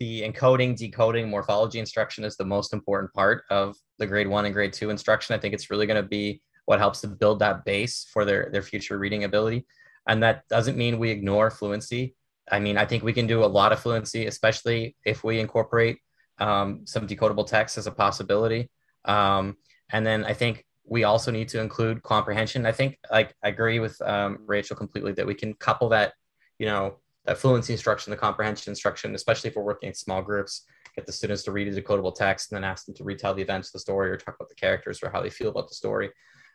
[0.00, 4.54] the encoding, decoding, morphology instruction is the most important part of the grade one and
[4.54, 5.34] grade two instruction.
[5.34, 8.48] I think it's really going to be what helps to build that base for their,
[8.50, 9.66] their future reading ability.
[10.08, 12.14] And that doesn't mean we ignore fluency.
[12.50, 15.98] I mean, I think we can do a lot of fluency, especially if we incorporate
[16.38, 18.70] um, some decodable text as a possibility.
[19.04, 19.56] Um,
[19.90, 22.64] and then I think we also need to include comprehension.
[22.64, 26.14] I think like I agree with um, Rachel completely that we can couple that,
[26.58, 26.96] you know,
[27.26, 30.64] that fluency instruction, the comprehension instruction, especially if we're working in small groups,
[30.96, 33.42] get the students to read a decodable text and then ask them to retell the
[33.42, 35.74] events of the story or talk about the characters or how they feel about the
[35.74, 36.10] story.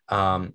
[0.09, 0.53] Um,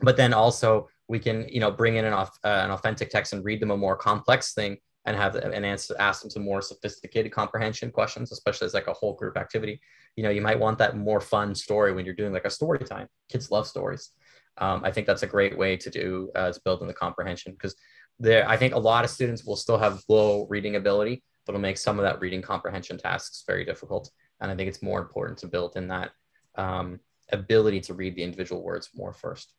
[0.00, 3.44] but then also we can, you know, bring in an, uh, an authentic text and
[3.44, 7.32] read them a more complex thing and have an answer, ask them some more sophisticated
[7.32, 9.80] comprehension questions, especially as like a whole group activity.
[10.16, 12.80] You know, you might want that more fun story when you're doing like a story
[12.80, 13.08] time.
[13.30, 14.10] Kids love stories.
[14.58, 17.52] Um, I think that's a great way to do uh, to build in the comprehension
[17.52, 17.74] because
[18.20, 21.60] there, I think a lot of students will still have low reading ability, but it'll
[21.60, 24.10] make some of that reading comprehension tasks very difficult.
[24.40, 26.10] And I think it's more important to build in that
[26.56, 27.00] um,
[27.32, 29.52] ability to read the individual words more first.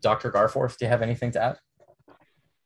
[0.00, 0.30] Dr.
[0.30, 1.58] Garforth, do you have anything to add?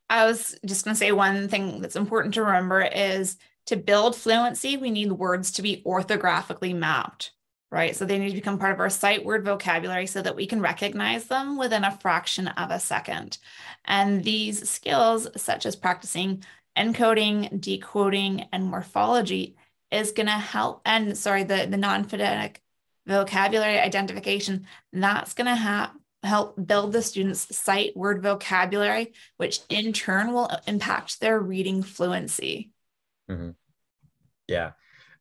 [0.09, 3.37] I was just going to say one thing that's important to remember is
[3.67, 7.33] to build fluency, we need words to be orthographically mapped
[7.71, 7.97] right?
[7.97, 10.61] So they need to become part of our sight word vocabulary so that we can
[10.61, 13.39] recognize them within a fraction of a second.
[13.85, 16.45] And these skills, such as practicing
[16.77, 19.57] encoding, decoding, and morphology,
[19.91, 20.83] is going to help.
[20.85, 22.63] And sorry, the, the non phonetic
[23.07, 25.91] vocabulary identification, that's going to
[26.23, 32.71] help build the students' sight word vocabulary, which in turn will impact their reading fluency.
[33.31, 33.51] Mm-hmm.
[34.49, 34.73] Yeah.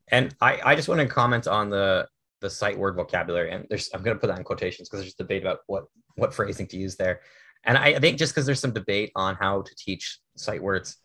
[0.08, 2.08] And I, I just want to comment on the
[2.41, 3.51] the sight word vocabulary.
[3.51, 6.33] And there's I'm going to put that in quotations because there's debate about what what
[6.33, 7.21] phrasing to use there.
[7.63, 10.97] And I, I think just because there's some debate on how to teach sight words,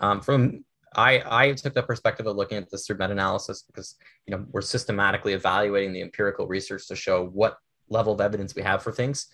[0.00, 0.64] um, from
[0.94, 4.60] I I took the perspective of looking at this through meta-analysis because you know we're
[4.60, 7.56] systematically evaluating the empirical research to show what
[7.88, 9.28] level of evidence we have for things.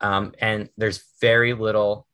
[0.00, 2.06] Um, and there's very little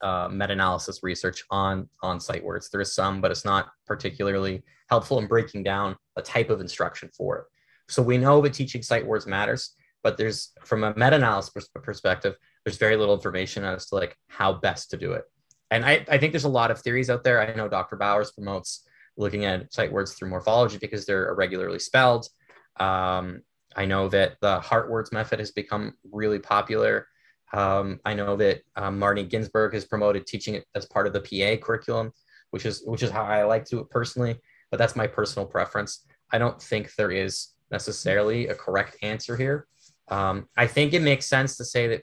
[0.00, 2.70] uh, meta-analysis research on on sight words.
[2.70, 7.10] There is some, but it's not particularly helpful in breaking down a type of instruction
[7.16, 7.44] for it.
[7.88, 12.76] So we know that teaching sight words matters, but there's from a meta-analysis perspective, there's
[12.76, 15.24] very little information as to like how best to do it.
[15.70, 17.40] And I, I think there's a lot of theories out there.
[17.40, 17.96] I know Dr.
[17.96, 18.86] Bowers promotes
[19.16, 22.28] looking at sight words through morphology because they're irregularly spelled.
[22.78, 23.42] Um,
[23.76, 27.06] I know that the heart words method has become really popular.
[27.52, 31.20] Um, I know that um, Marnie Ginsberg has promoted teaching it as part of the
[31.20, 32.12] PA curriculum,
[32.50, 34.38] which is which is how I like to do it personally.
[34.70, 36.04] But that's my personal preference.
[36.30, 39.66] I don't think there is necessarily a correct answer here.
[40.08, 42.02] Um, I think it makes sense to say that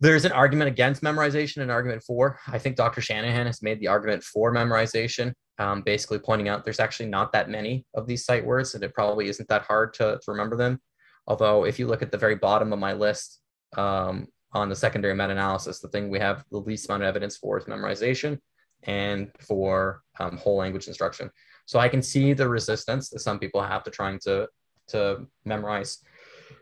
[0.00, 2.38] there's an argument against memorization and argument for.
[2.48, 3.00] I think Dr.
[3.00, 7.48] Shanahan has made the argument for memorization, um, basically pointing out there's actually not that
[7.48, 10.80] many of these sight words and it probably isn't that hard to, to remember them.
[11.26, 13.40] Although, if you look at the very bottom of my list
[13.76, 17.36] um, on the secondary meta analysis, the thing we have the least amount of evidence
[17.36, 18.38] for is memorization
[18.82, 21.30] and for um, whole language instruction.
[21.66, 24.48] So I can see the resistance that some people have to trying to
[24.88, 25.98] to memorize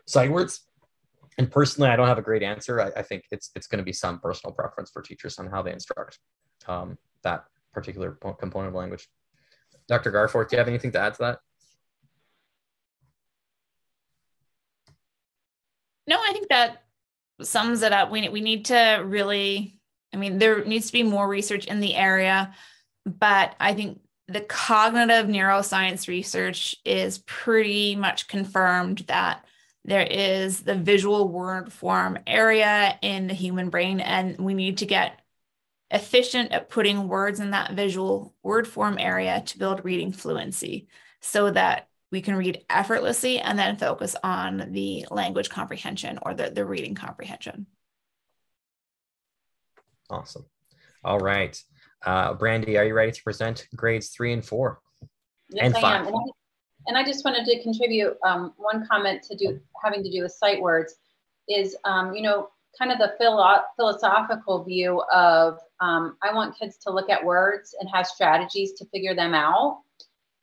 [0.07, 0.61] sight words.
[1.37, 2.79] And personally, I don't have a great answer.
[2.79, 5.61] I, I think it's it's going to be some personal preference for teachers on how
[5.61, 6.19] they instruct
[6.67, 9.07] um, that particular component of language.
[9.87, 10.11] Dr.
[10.11, 11.39] Garforth, do you have anything to add to that?
[16.07, 16.83] No, I think that
[17.41, 18.11] sums it up.
[18.11, 19.79] We, we need to really,
[20.13, 22.53] I mean, there needs to be more research in the area,
[23.05, 29.45] but I think the cognitive neuroscience research is pretty much confirmed that
[29.85, 34.85] there is the visual word form area in the human brain, and we need to
[34.85, 35.19] get
[35.91, 40.87] efficient at putting words in that visual word form area to build reading fluency
[41.19, 46.49] so that we can read effortlessly and then focus on the language comprehension or the,
[46.49, 47.65] the reading comprehension.
[50.09, 50.45] Awesome.
[51.03, 51.61] All right.
[52.05, 54.79] Uh, Brandi, are you ready to present grades three and four?
[55.49, 56.01] Yes, and I five.
[56.01, 56.07] am.
[56.07, 56.19] And I,
[56.87, 60.31] and I, just wanted to contribute um, one comment to do having to do with
[60.33, 60.95] sight words
[61.47, 66.77] is, um, you know, kind of the philo- philosophical view of um, I want kids
[66.79, 69.81] to look at words and have strategies to figure them out.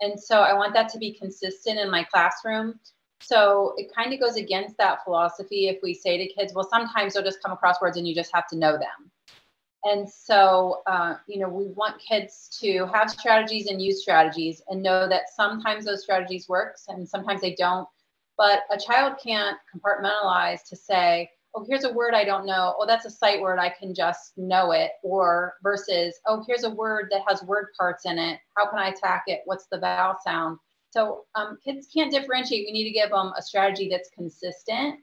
[0.00, 2.78] And so I want that to be consistent in my classroom.
[3.20, 7.12] So it kind of goes against that philosophy if we say to kids, well, sometimes
[7.12, 9.11] they'll just come across words and you just have to know them.
[9.85, 14.83] And so, uh, you know, we want kids to have strategies and use strategies and
[14.83, 17.89] know that sometimes those strategies work and sometimes they don't.
[18.37, 22.74] But a child can't compartmentalize to say, oh, here's a word I don't know.
[22.78, 23.59] Oh, that's a sight word.
[23.59, 24.93] I can just know it.
[25.03, 28.39] Or versus, oh, here's a word that has word parts in it.
[28.57, 29.41] How can I attack it?
[29.47, 30.59] What's the vowel sound?
[30.91, 32.66] So um, kids can't differentiate.
[32.66, 35.01] We need to give them a strategy that's consistent.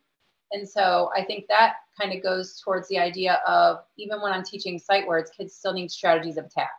[0.51, 4.43] And so I think that kind of goes towards the idea of even when I'm
[4.43, 6.71] teaching sight words, kids still need strategies of attack.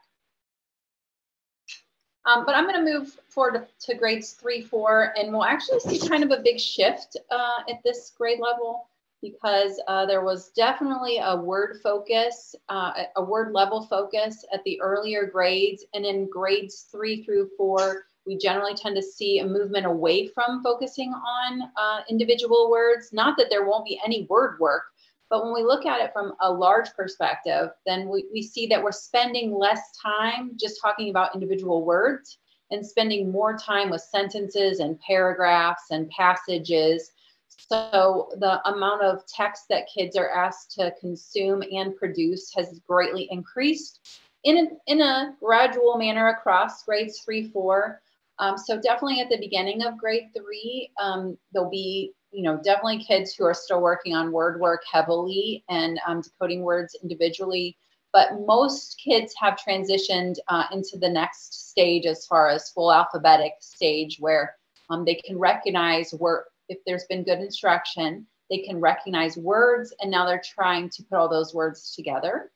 [2.27, 6.09] Um, but I'm going to move forward to, grades three, four, and we'll actually see
[6.09, 8.89] kind of a big shift uh, at this grade level
[9.23, 14.81] because uh, there was definitely a word focus, uh, a word level focus at the
[14.81, 15.85] earlier grades.
[15.95, 20.63] And in grades three through four, we generally tend to see a movement away from
[20.63, 23.13] focusing on uh, individual words.
[23.13, 24.85] Not that there won't be any word work,
[25.31, 28.83] but when we look at it from a large perspective, then we, we see that
[28.83, 32.39] we're spending less time just talking about individual words
[32.71, 37.13] and spending more time with sentences and paragraphs and passages
[37.49, 43.27] so the amount of text that kids are asked to consume and produce has greatly
[43.31, 48.01] increased in a, in a gradual manner across grades three, four.
[48.39, 53.05] Um, so definitely at the beginning of grade three, um, there'll be, you know, definitely
[53.05, 57.77] kids who are still working on word work heavily and um, decoding words individually.
[58.13, 63.53] But most kids have transitioned uh, into the next stage as far as full alphabetic
[63.61, 64.55] stage where
[64.89, 70.11] um, they can recognize word, if there's been good instruction, they can recognize words and
[70.11, 72.51] now they're trying to put all those words together.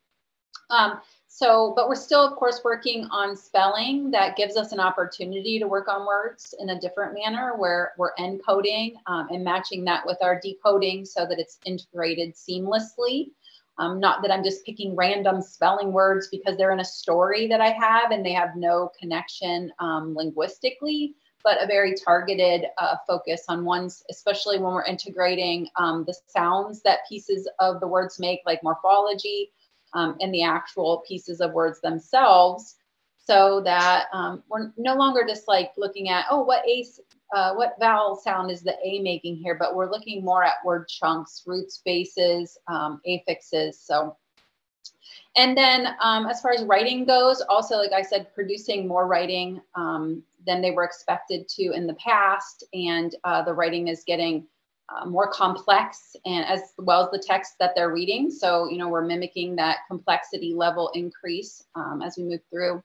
[1.35, 4.11] So, but we're still, of course, working on spelling.
[4.11, 8.15] That gives us an opportunity to work on words in a different manner where we're
[8.17, 13.31] encoding um, and matching that with our decoding so that it's integrated seamlessly.
[13.79, 17.63] Um, not that I'm just picking random spelling words because they're in a story that
[17.63, 23.45] I have and they have no connection um, linguistically, but a very targeted uh, focus
[23.49, 28.41] on ones, especially when we're integrating um, the sounds that pieces of the words make,
[28.45, 29.51] like morphology,
[29.95, 32.77] um, and the actual pieces of words themselves,
[33.19, 36.85] so that um, we're no longer just like looking at, oh, what a,
[37.35, 40.89] uh, what vowel sound is the a making here, but we're looking more at word
[40.89, 43.75] chunks, root spaces, um, affixes.
[43.75, 44.17] So
[45.37, 49.61] and then um, as far as writing goes, also, like I said, producing more writing
[49.75, 52.65] um, than they were expected to in the past.
[52.75, 54.47] And uh, the writing is getting
[54.95, 58.31] uh, more complex and as well as the text that they're reading.
[58.31, 62.83] So, you know, we're mimicking that complexity level increase um, as we move through.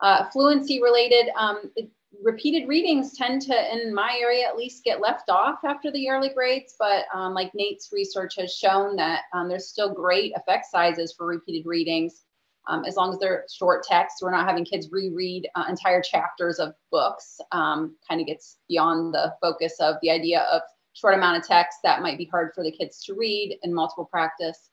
[0.00, 1.88] Uh, fluency related, um, it,
[2.22, 6.28] repeated readings tend to, in my area at least, get left off after the early
[6.28, 6.74] grades.
[6.78, 11.26] But um, like Nate's research has shown that um, there's still great effect sizes for
[11.26, 12.24] repeated readings.
[12.68, 16.58] Um, as long as they're short texts, we're not having kids reread uh, entire chapters
[16.58, 17.40] of books.
[17.50, 20.62] Um, kind of gets beyond the focus of the idea of
[20.94, 24.04] short amount of text that might be hard for the kids to read and multiple
[24.04, 24.70] practice.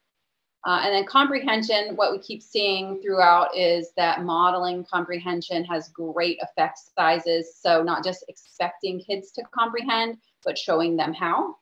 [0.66, 6.38] Uh, and then comprehension, what we keep seeing throughout is that modeling comprehension has great
[6.42, 7.56] effect sizes.
[7.62, 11.56] So not just expecting kids to comprehend, but showing them how.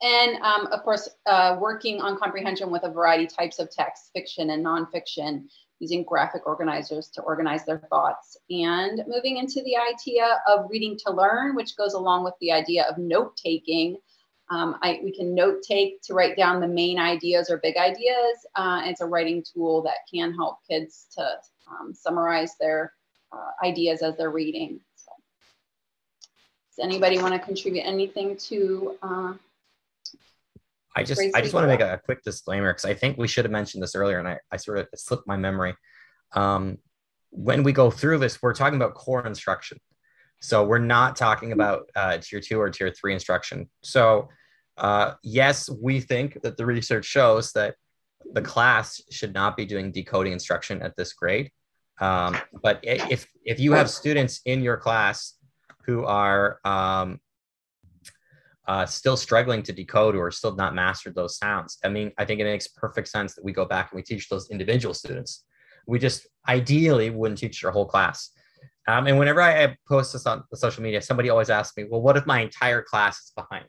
[0.00, 4.50] And um, of course, uh, working on comprehension with a variety types of text, fiction
[4.50, 5.44] and nonfiction,
[5.84, 8.26] using graphic organizers to organize their thoughts.
[8.48, 12.82] And moving into the idea of reading to learn, which goes along with the idea
[12.88, 13.88] of note taking
[14.50, 18.36] Um, I, we can note take to write down the main ideas or big ideas.
[18.60, 21.22] Uh, it's a writing tool that can help kids to
[21.70, 22.92] um, summarize their
[23.32, 24.80] uh, ideas as they're reading.
[24.96, 25.12] So,
[26.70, 28.58] does anybody want to contribute anything to?
[29.02, 29.32] Uh,
[30.94, 33.44] I just I just want to make a, quick disclaimer because I think we should
[33.44, 35.74] have mentioned this earlier, and I, I sort of slipped my memory.
[36.32, 36.78] Um,
[37.30, 39.78] when we go through this, we're talking about core instruction.
[40.40, 43.68] So we're not talking about uh, tier two or tier three instruction.
[43.82, 44.28] So
[44.76, 47.76] uh, yes, we think that the research shows that
[48.32, 51.50] the class should not be doing decoding instruction at this grade.
[52.00, 55.34] Um, but if if you have students in your class
[55.86, 57.20] who are um,
[58.66, 62.40] uh, still struggling to decode or still not mastered those sounds, I mean, I think
[62.40, 65.44] it makes perfect sense that we go back and we teach those individual students.
[65.86, 68.30] We just ideally wouldn't teach your whole class.
[68.86, 72.02] Um, and whenever I, post this on the social media, somebody always asks me, well,
[72.02, 73.66] what if my entire class is behind?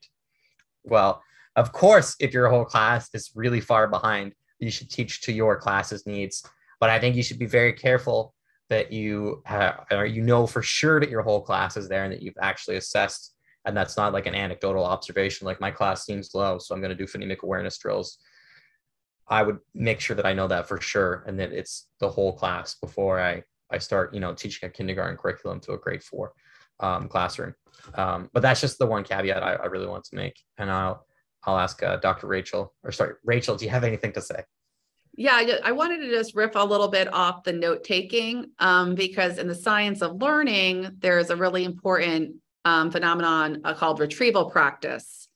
[0.83, 1.21] Well,
[1.55, 5.57] of course, if your whole class is really far behind, you should teach to your
[5.57, 6.43] class's needs.
[6.79, 8.33] But I think you should be very careful
[8.69, 12.11] that you have, or you know for sure that your whole class is there and
[12.11, 13.34] that you've actually assessed.
[13.66, 16.95] And that's not like an anecdotal observation, like my class seems low, so I'm going
[16.95, 18.20] to do phonemic awareness drills.
[19.28, 22.34] I would make sure that I know that for sure and that it's the whole
[22.34, 26.34] class before I I start, you know, teaching a kindergarten curriculum to a grade four
[26.80, 27.55] um, classroom.
[27.95, 30.39] Um, but that's just the one caveat I, I, really want to make.
[30.57, 31.05] And I'll
[31.43, 32.28] I'll ask uh, Dr.
[32.28, 34.43] Rachel, or sorry, Rachel, do you have anything to say?
[35.18, 39.38] Yeah, I wanted to just riff a little bit off the note taking um, because
[39.38, 42.36] in the science of learning, there's a really important
[42.66, 45.28] um, phenomenon uh, called retrieval practice.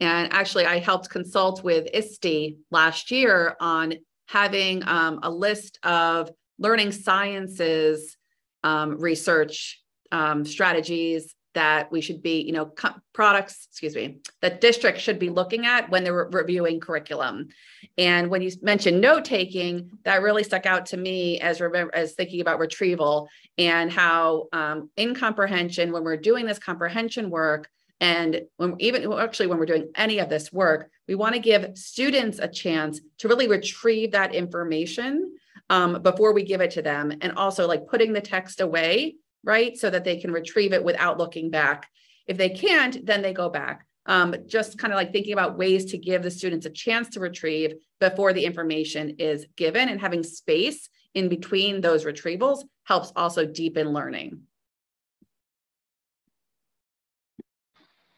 [0.00, 3.94] And actually, I helped consult with ISTE last year on
[4.28, 8.16] having um, a list of learning sciences
[8.64, 9.82] um, research
[10.12, 15.18] um, strategies that we should be, you know, co- products, excuse me, that districts should
[15.18, 17.48] be looking at when they're re- reviewing curriculum.
[17.96, 22.14] And when you mentioned note taking, that really stuck out to me as remember as
[22.14, 27.68] thinking about retrieval and how um, in comprehension, when we're doing this comprehension work,
[28.00, 31.76] and when even actually when we're doing any of this work, we want to give
[31.76, 35.34] students a chance to really retrieve that information
[35.70, 37.12] um, before we give it to them.
[37.20, 39.76] And also like putting the text away, right?
[39.76, 41.88] So that they can retrieve it without looking back.
[42.26, 43.86] If they can't, then they go back.
[44.06, 47.20] Um, just kind of like thinking about ways to give the students a chance to
[47.20, 53.44] retrieve before the information is given and having space in between those retrievals helps also
[53.44, 54.42] deepen learning.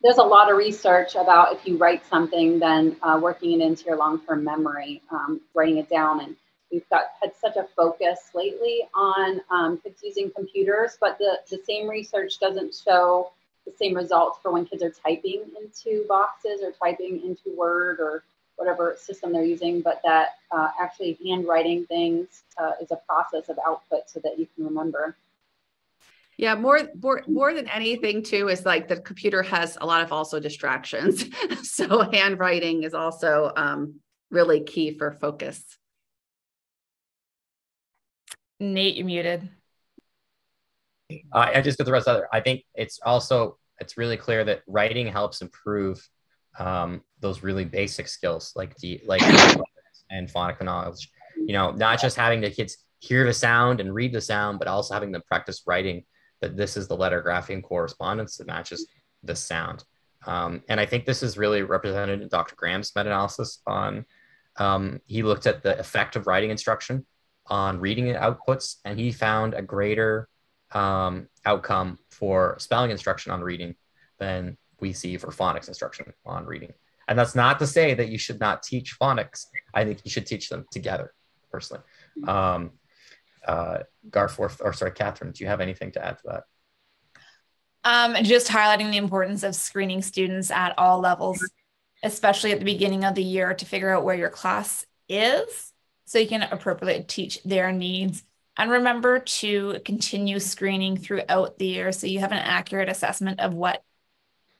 [0.02, 3.84] There's a lot of research about if you write something, then uh, working it into
[3.84, 6.36] your long-term memory, um, writing it down and
[6.70, 11.62] we've got had such a focus lately on um, kids using computers, but the, the
[11.64, 13.32] same research doesn't show
[13.66, 18.22] the same results for when kids are typing into boxes or typing into Word or
[18.56, 23.58] whatever system they're using, but that uh, actually handwriting things uh, is a process of
[23.66, 25.16] output so that you can remember.
[26.36, 30.10] Yeah, more, more more than anything too is like the computer has a lot of
[30.10, 31.26] also distractions.
[31.62, 34.00] so handwriting is also um,
[34.30, 35.62] really key for focus.
[38.60, 39.48] Nate, you're muted.
[41.10, 42.24] Uh, I just got the rest of it.
[42.32, 46.06] I think it's also it's really clear that writing helps improve
[46.58, 49.22] um, those really basic skills like the like
[50.10, 51.10] and phonic knowledge.
[51.36, 54.68] You know, not just having the kids hear the sound and read the sound, but
[54.68, 56.04] also having them practice writing
[56.42, 58.86] that this is the letter grapheme correspondence that matches
[59.22, 59.84] the sound.
[60.26, 62.54] Um, and I think this is really represented in Dr.
[62.56, 64.04] Graham's meta-analysis on.
[64.56, 67.06] Um, he looked at the effect of writing instruction
[67.50, 70.28] on reading outputs, and he found a greater
[70.72, 73.74] um, outcome for spelling instruction on reading
[74.18, 76.72] than we see for phonics instruction on reading.
[77.08, 79.46] And that's not to say that you should not teach phonics.
[79.74, 81.12] I think you should teach them together,
[81.50, 81.82] personally.
[82.26, 82.70] Um,
[83.44, 83.78] uh,
[84.08, 86.44] Garforth, or sorry, Kathryn, do you have anything to add to that?
[87.82, 91.42] Um, just highlighting the importance of screening students at all levels,
[92.04, 95.69] especially at the beginning of the year to figure out where your class is
[96.10, 98.24] so you can appropriately teach their needs.
[98.58, 103.54] And remember to continue screening throughout the year so you have an accurate assessment of
[103.54, 103.84] what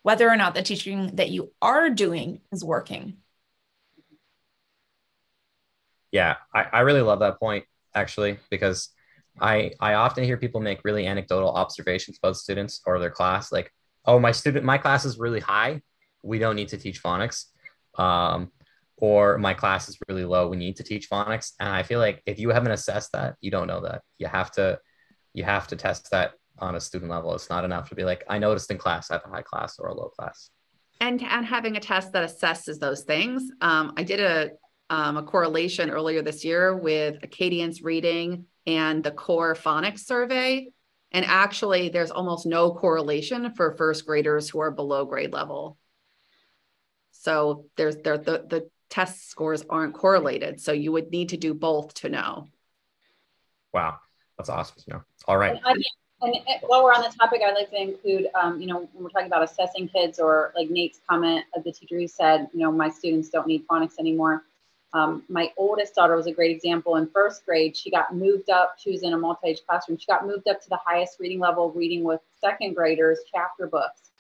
[0.02, 3.16] whether or not the teaching that you are doing is working.
[6.12, 7.64] Yeah, I, I really love that point
[7.96, 8.90] actually, because
[9.40, 13.72] I I often hear people make really anecdotal observations about students or their class, like,
[14.04, 15.82] oh, my student, my class is really high.
[16.22, 17.46] We don't need to teach phonics.
[17.98, 18.52] Um,
[19.00, 22.22] or my class is really low we need to teach phonics and i feel like
[22.26, 24.78] if you haven't assessed that you don't know that you have to
[25.34, 28.24] you have to test that on a student level it's not enough to be like
[28.28, 30.50] i noticed in class i have a high class or a low class
[31.00, 33.50] and and having a test that assesses those things.
[33.60, 34.50] Um, I did a
[34.90, 40.68] um, a correlation earlier this year with Acadience reading and the core phonics survey.
[41.12, 45.78] And actually, there's almost no correlation for first graders who are below grade level.
[47.12, 50.60] So there's there the, the test scores aren't correlated.
[50.60, 52.48] So you would need to do both to know.
[53.72, 53.98] Wow,
[54.36, 55.02] that's awesome to know.
[55.26, 55.58] All right.
[55.64, 55.84] And,
[56.34, 59.10] and while we're on the topic, I'd like to include, um, you know, when we're
[59.10, 62.70] talking about assessing kids or like Nate's comment of the teacher who said, you know,
[62.70, 64.42] my students don't need phonics anymore.
[64.92, 66.96] Um, my oldest daughter was a great example.
[66.96, 68.74] In first grade, she got moved up.
[68.76, 69.98] She was in a multi-age classroom.
[69.98, 74.10] She got moved up to the highest reading level, reading with second graders chapter books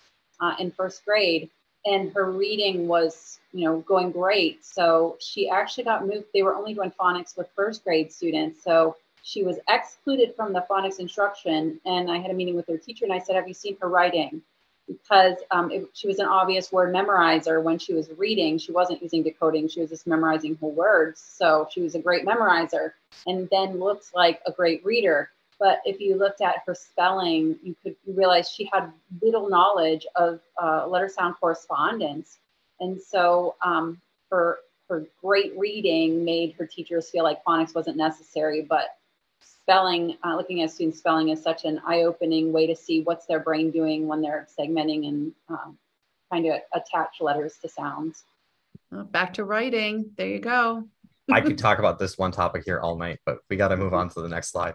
[0.40, 1.50] uh, in first grade,
[1.84, 4.64] and her reading was, you know, going great.
[4.64, 6.26] So she actually got moved.
[6.34, 10.64] They were only doing phonics with first grade students, so she was excluded from the
[10.70, 11.80] phonics instruction.
[11.84, 13.88] And I had a meeting with her teacher, and I said, "Have you seen her
[13.88, 14.42] writing?"
[14.90, 18.58] because um, it, she was an obvious word memorizer when she was reading.
[18.58, 21.20] She wasn't using decoding, she was just memorizing her words.
[21.20, 22.92] So she was a great memorizer
[23.26, 25.30] and then looks like a great reader.
[25.60, 28.90] But if you looked at her spelling, you could you realize she had
[29.20, 32.38] little knowledge of uh, letter sound correspondence.
[32.80, 34.00] And so um,
[34.30, 38.96] her, her great reading made her teachers feel like phonics wasn't necessary, but
[39.42, 43.40] spelling, uh, looking at students' spelling is such an eye-opening way to see what's their
[43.40, 45.78] brain doing when they're segmenting and um,
[46.28, 48.24] trying to attach letters to sounds.
[48.90, 50.10] back to writing.
[50.16, 50.88] There you go.
[51.30, 53.92] I could talk about this one topic here all night, but we got to move
[53.92, 54.74] on to the next slide.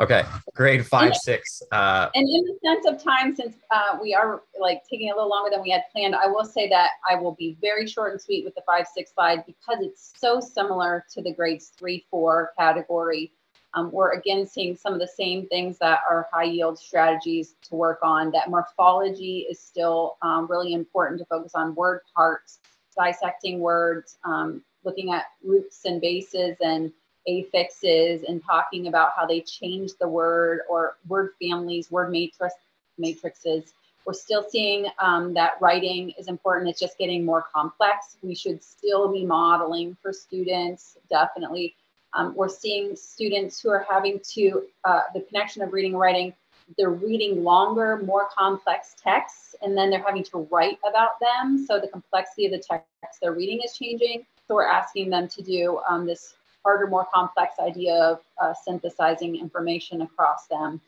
[0.00, 0.24] Okay,
[0.54, 1.62] grade five, six.
[1.72, 5.28] Uh, and in the sense of time, since uh, we are like taking a little
[5.28, 8.20] longer than we had planned, I will say that I will be very short and
[8.20, 12.52] sweet with the five, six slide because it's so similar to the grades three, four
[12.58, 13.32] category.
[13.74, 17.74] Um, we're again seeing some of the same things that are high yield strategies to
[17.74, 18.30] work on.
[18.32, 22.60] That morphology is still um, really important to focus on word parts,
[22.96, 26.90] dissecting words, um, looking at roots and bases and
[27.26, 32.54] affixes, and talking about how they change the word or word families, word matrix,
[32.98, 33.72] matrices.
[34.06, 36.70] We're still seeing um, that writing is important.
[36.70, 38.16] It's just getting more complex.
[38.22, 41.74] We should still be modeling for students, definitely
[42.14, 46.34] um, we're seeing students who are having to, uh, the connection of reading and writing,
[46.76, 51.64] they're reading longer, more complex texts, and then they're having to write about them.
[51.66, 54.24] So the complexity of the text they're reading is changing.
[54.46, 56.34] So we're asking them to do um, this
[56.64, 60.80] harder, more complex idea of uh, synthesizing information across them.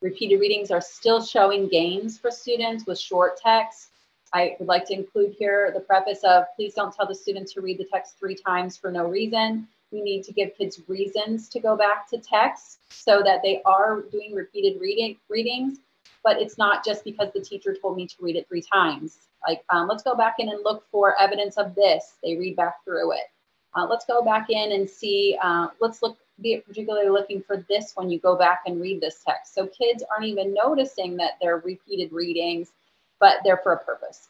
[0.00, 3.88] Repeated readings are still showing gains for students with short text.
[4.32, 7.60] I would like to include here the preface of please don't tell the students to
[7.60, 9.66] read the text three times for no reason.
[9.90, 14.02] We need to give kids reasons to go back to text so that they are
[14.12, 15.78] doing repeated reading readings.
[16.22, 19.16] But it's not just because the teacher told me to read it three times.
[19.46, 22.14] Like, um, let's go back in and look for evidence of this.
[22.22, 23.30] They read back through it.
[23.78, 25.38] Uh, let's go back in and see.
[25.40, 26.18] Uh, let's look.
[26.40, 29.54] Be particularly looking for this when you go back and read this text.
[29.54, 32.70] So kids aren't even noticing that they're repeated readings,
[33.18, 34.28] but they're for a purpose.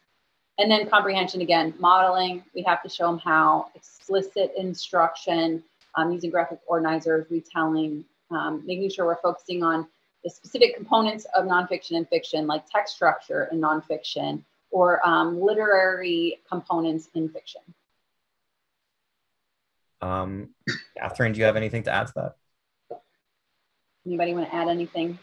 [0.56, 5.62] And then comprehension again, modeling, we have to show them how, explicit instruction,
[5.96, 9.86] um, using graphic organizers, retelling, um, making sure we're focusing on
[10.24, 16.40] the specific components of nonfiction and fiction, like text structure in nonfiction, or um, literary
[16.50, 17.60] components in fiction.
[20.00, 20.50] Um,
[21.00, 23.00] Kathryn, do you have anything to add to that?
[24.06, 25.18] Anybody want to add anything?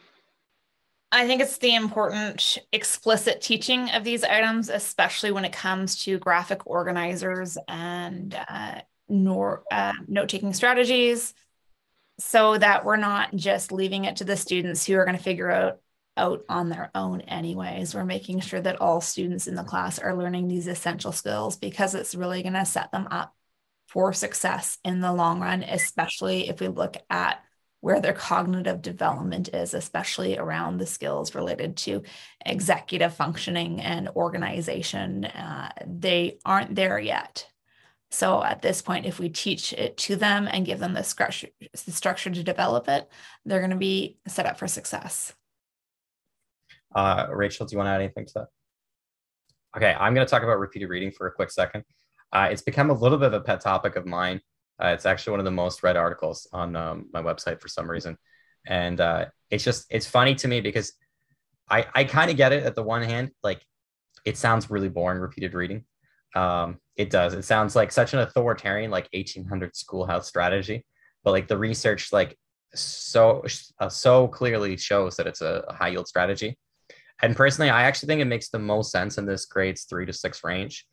[1.11, 6.19] I think it's the important explicit teaching of these items, especially when it comes to
[6.19, 11.33] graphic organizers and uh, nor, uh, note taking strategies,
[12.19, 15.51] so that we're not just leaving it to the students who are going to figure
[15.51, 15.79] out
[16.17, 17.93] out on their own anyways.
[17.93, 21.93] We're making sure that all students in the class are learning these essential skills because
[21.93, 23.34] it's really going to set them up
[23.95, 27.41] for success in the long run, especially if we look at
[27.79, 32.03] where their cognitive development is, especially around the skills related to
[32.45, 35.23] executive functioning and organization.
[35.23, 37.47] Uh, they aren't there yet.
[38.11, 41.47] So at this point, if we teach it to them and give them the structure,
[41.71, 43.09] the structure to develop it,
[43.45, 45.33] they're going to be set up for success.
[46.93, 48.47] Uh, Rachel, do you want to add anything to that?
[49.77, 51.85] Okay, I'm going to talk about repeated reading for a quick second.
[52.33, 54.41] Uh, it's become a little bit of a pet topic of mine
[54.81, 57.89] uh, it's actually one of the most read articles on um, my website for some
[57.89, 58.17] reason,
[58.67, 60.93] and uh, it's just it's funny to me because
[61.69, 63.65] I I kind of get it at the one hand, like
[64.25, 65.85] it sounds really boring repeated reading.
[66.35, 67.33] Um, it does.
[67.33, 70.85] It sounds like such an authoritarian, like 1800 schoolhouse strategy,
[71.23, 72.37] but like the research, like
[72.73, 73.45] so
[73.79, 76.57] uh, so clearly shows that it's a, a high yield strategy.
[77.21, 80.11] And personally, I actually think it makes the most sense in this grades three to
[80.11, 80.85] six range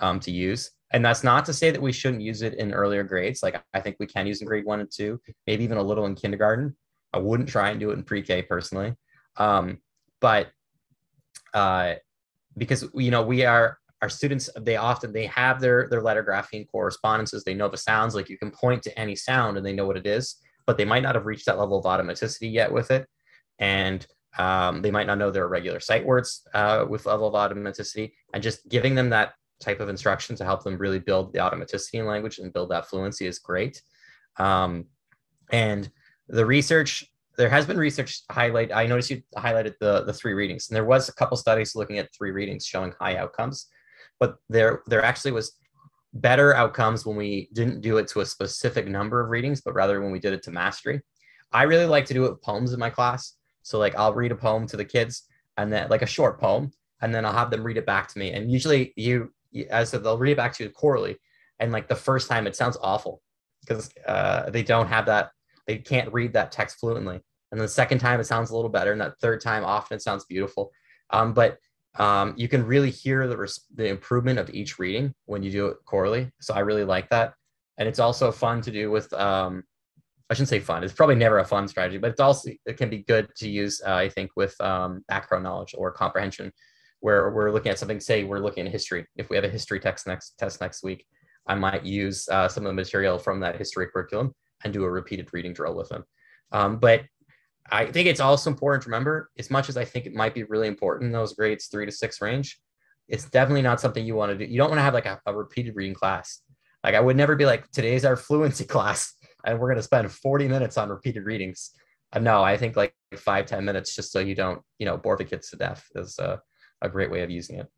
[0.00, 0.70] um, to use.
[0.92, 3.42] And that's not to say that we shouldn't use it in earlier grades.
[3.42, 6.06] Like I think we can use in grade one and two, maybe even a little
[6.06, 6.76] in kindergarten.
[7.12, 8.94] I wouldn't try and do it in pre-K personally.
[9.36, 9.78] Um,
[10.20, 10.48] but
[11.54, 11.94] uh,
[12.56, 16.66] because you know we are our students they often they have their their letter grapheme
[16.66, 19.86] correspondences they know the sounds like you can point to any sound and they know
[19.86, 22.90] what it is but they might not have reached that level of automaticity yet with
[22.90, 23.06] it
[23.58, 24.06] and
[24.38, 28.42] um, they might not know their regular sight words uh, with level of automaticity and
[28.42, 32.06] just giving them that type of instruction to help them really build the automaticity in
[32.06, 33.82] language and build that fluency is great.
[34.38, 34.86] Um,
[35.50, 35.90] and
[36.28, 37.04] the research
[37.38, 40.84] there has been research highlight i noticed you highlighted the the three readings and there
[40.84, 43.68] was a couple studies looking at three readings showing high outcomes
[44.18, 45.56] but there there actually was
[46.14, 50.00] better outcomes when we didn't do it to a specific number of readings but rather
[50.00, 51.00] when we did it to mastery.
[51.52, 53.34] I really like to do it with poems in my class.
[53.62, 55.22] So like i'll read a poem to the kids
[55.56, 58.18] and then like a short poem and then i'll have them read it back to
[58.18, 58.32] me.
[58.32, 59.32] And usually you
[59.64, 61.16] as so they'll read it back to you chorally
[61.58, 63.22] and like the first time it sounds awful
[63.60, 65.30] because uh, they don't have that
[65.66, 67.20] they can't read that text fluently.
[67.52, 68.92] And the second time, it sounds a little better.
[68.92, 70.70] And that third time, often it sounds beautiful.
[71.10, 71.58] Um, but
[71.98, 75.66] um, you can really hear the, res- the improvement of each reading when you do
[75.66, 76.30] it chorally.
[76.40, 77.34] So I really like that.
[77.78, 79.62] And it's also fun to do with, um,
[80.28, 80.82] I shouldn't say fun.
[80.82, 83.80] It's probably never a fun strategy, but it's also, it can be good to use,
[83.86, 86.52] uh, I think, with um, background knowledge or comprehension,
[87.00, 89.06] where we're looking at something, say we're looking at history.
[89.16, 91.06] If we have a history text next test next week,
[91.46, 94.34] I might use uh, some of the material from that history curriculum
[94.64, 96.04] and do a repeated reading drill with them.
[96.52, 97.02] Um, but
[97.70, 100.44] I think it's also important to remember, as much as I think it might be
[100.44, 102.58] really important in those grades three to six range,
[103.08, 104.50] it's definitely not something you want to do.
[104.50, 106.40] You don't want to have like a, a repeated reading class.
[106.82, 110.10] Like I would never be like, today's our fluency class and we're going to spend
[110.10, 111.70] 40 minutes on repeated readings.
[112.12, 115.16] Uh, no, I think like five ten minutes just so you don't, you know, bore
[115.16, 116.40] the kids to death is a,
[116.82, 117.70] a great way of using it.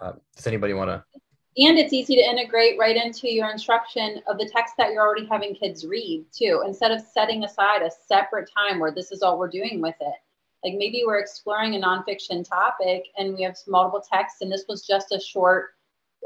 [0.00, 1.02] Uh, does anybody want to
[1.58, 5.26] and it's easy to integrate right into your instruction of the text that you're already
[5.26, 9.38] having kids read too instead of setting aside a separate time where this is all
[9.38, 10.14] we're doing with it.
[10.62, 14.86] Like maybe we're exploring a nonfiction topic and we have multiple texts and this was
[14.86, 15.70] just a short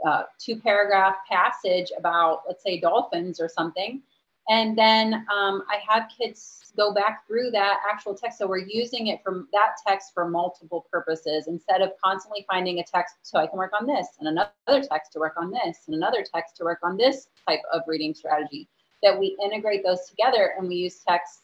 [0.04, 4.02] uh, two paragraph passage about let's say dolphins or something
[4.50, 8.38] and then um, i have kids go back through that actual text.
[8.38, 12.84] So we're using it from that text for multiple purposes instead of constantly finding a
[12.84, 15.96] text so I can work on this and another text to work on this and
[15.96, 18.68] another text to work on this type of reading strategy.
[19.02, 21.40] That we integrate those together and we use text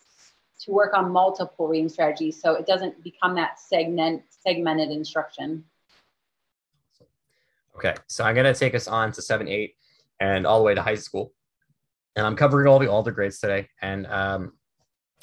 [0.61, 5.65] to work on multiple reading strategies so it doesn't become that segment segmented instruction.
[7.77, 9.77] Okay, so I'm gonna take us on to seven, eight,
[10.19, 11.33] and all the way to high school.
[12.17, 13.69] And I'm covering all the older grades today.
[13.83, 14.53] And um,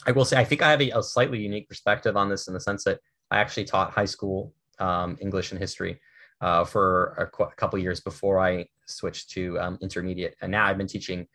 [0.05, 2.53] I will say, I think I have a, a, slightly unique perspective on this in
[2.53, 2.99] the sense that
[3.31, 5.99] I actually taught high school um, English and history
[6.39, 10.35] uh, for a, qu- couple years before I switched to um, intermediate.
[10.41, 11.27] And now I've been teaching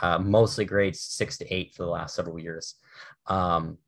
[0.00, 2.76] uh, mostly grades six to eight for the last several years.
[3.26, 3.78] Um,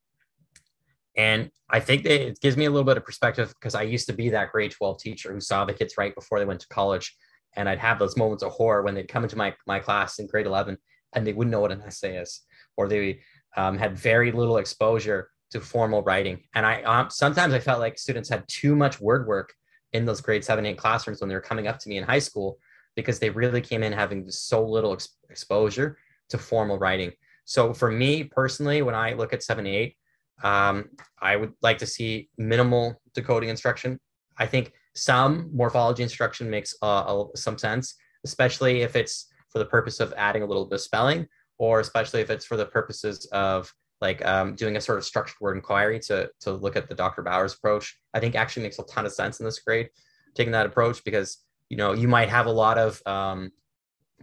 [1.17, 4.07] and I think that it gives me a little bit of perspective because I used
[4.07, 6.69] to be that grade 12 teacher who saw the kids right before they went to
[6.69, 7.15] college.
[7.55, 10.27] And I'd have those moments of horror when they'd come into my, my class in
[10.27, 10.79] grade 11
[11.15, 12.41] and they wouldn't know what an essay is,
[12.77, 13.21] or they
[13.57, 16.41] um, had very little exposure to formal writing.
[16.55, 19.53] And I um, sometimes I felt like students had too much word work
[19.93, 22.19] in those grade seven, eight classrooms when they were coming up to me in high
[22.19, 22.59] school
[22.97, 25.99] because they really came in having so little ex- exposure
[26.31, 27.13] to formal writing.
[27.45, 29.97] So for me personally, when I look at seven, eight,
[30.43, 30.89] um,
[31.21, 33.99] I would like to see minimal decoding instruction.
[34.39, 37.95] I think some morphology instruction makes uh, some sense,
[38.25, 41.27] especially if it's for the purpose of adding a little bit of spelling
[41.59, 45.37] or especially if it's for the purposes of like um, doing a sort of structured
[45.41, 47.23] word inquiry to, to look at the Dr.
[47.23, 49.89] Bowers approach, I think actually makes a ton of sense in this grade,
[50.35, 51.39] taking that approach because,
[51.69, 53.53] you know, you might have a lot of um,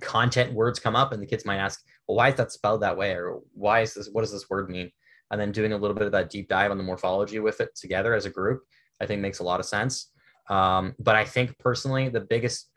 [0.01, 2.97] content words come up and the kids might ask, well, why is that spelled that
[2.97, 3.13] way?
[3.13, 4.91] Or why is this, what does this word mean?
[5.31, 7.73] And then doing a little bit of that deep dive on the morphology with it
[7.73, 8.63] together as a group,
[8.99, 10.11] I think makes a lot of sense.
[10.49, 12.69] Um, but I think personally, the biggest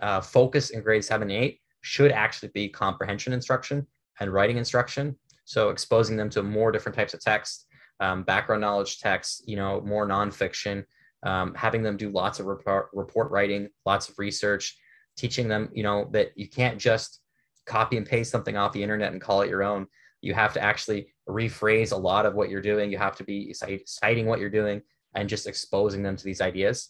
[0.00, 3.86] uh, focus in grade seven, eight should actually be comprehension instruction
[4.18, 5.16] and writing instruction.
[5.44, 7.66] So exposing them to more different types of text,
[8.00, 10.84] um, background knowledge text, you know, more nonfiction,
[11.22, 14.76] um, having them do lots of report, report writing, lots of research,
[15.16, 17.20] teaching them, you know, that you can't just
[17.66, 19.86] copy and paste something off the internet and call it your own.
[20.22, 22.90] You have to actually rephrase a lot of what you're doing.
[22.90, 23.54] You have to be
[23.86, 24.82] citing what you're doing
[25.14, 26.88] and just exposing them to these ideas.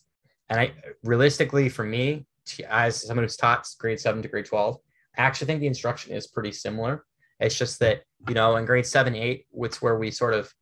[0.49, 0.73] And I
[1.05, 2.27] realistically, for me,
[2.69, 4.81] as someone who's taught grade seven to grade 12, I
[5.17, 7.05] actually think the instruction is pretty similar.
[7.41, 10.53] It's just that, you know, in grade seven, eight, it's where we sort of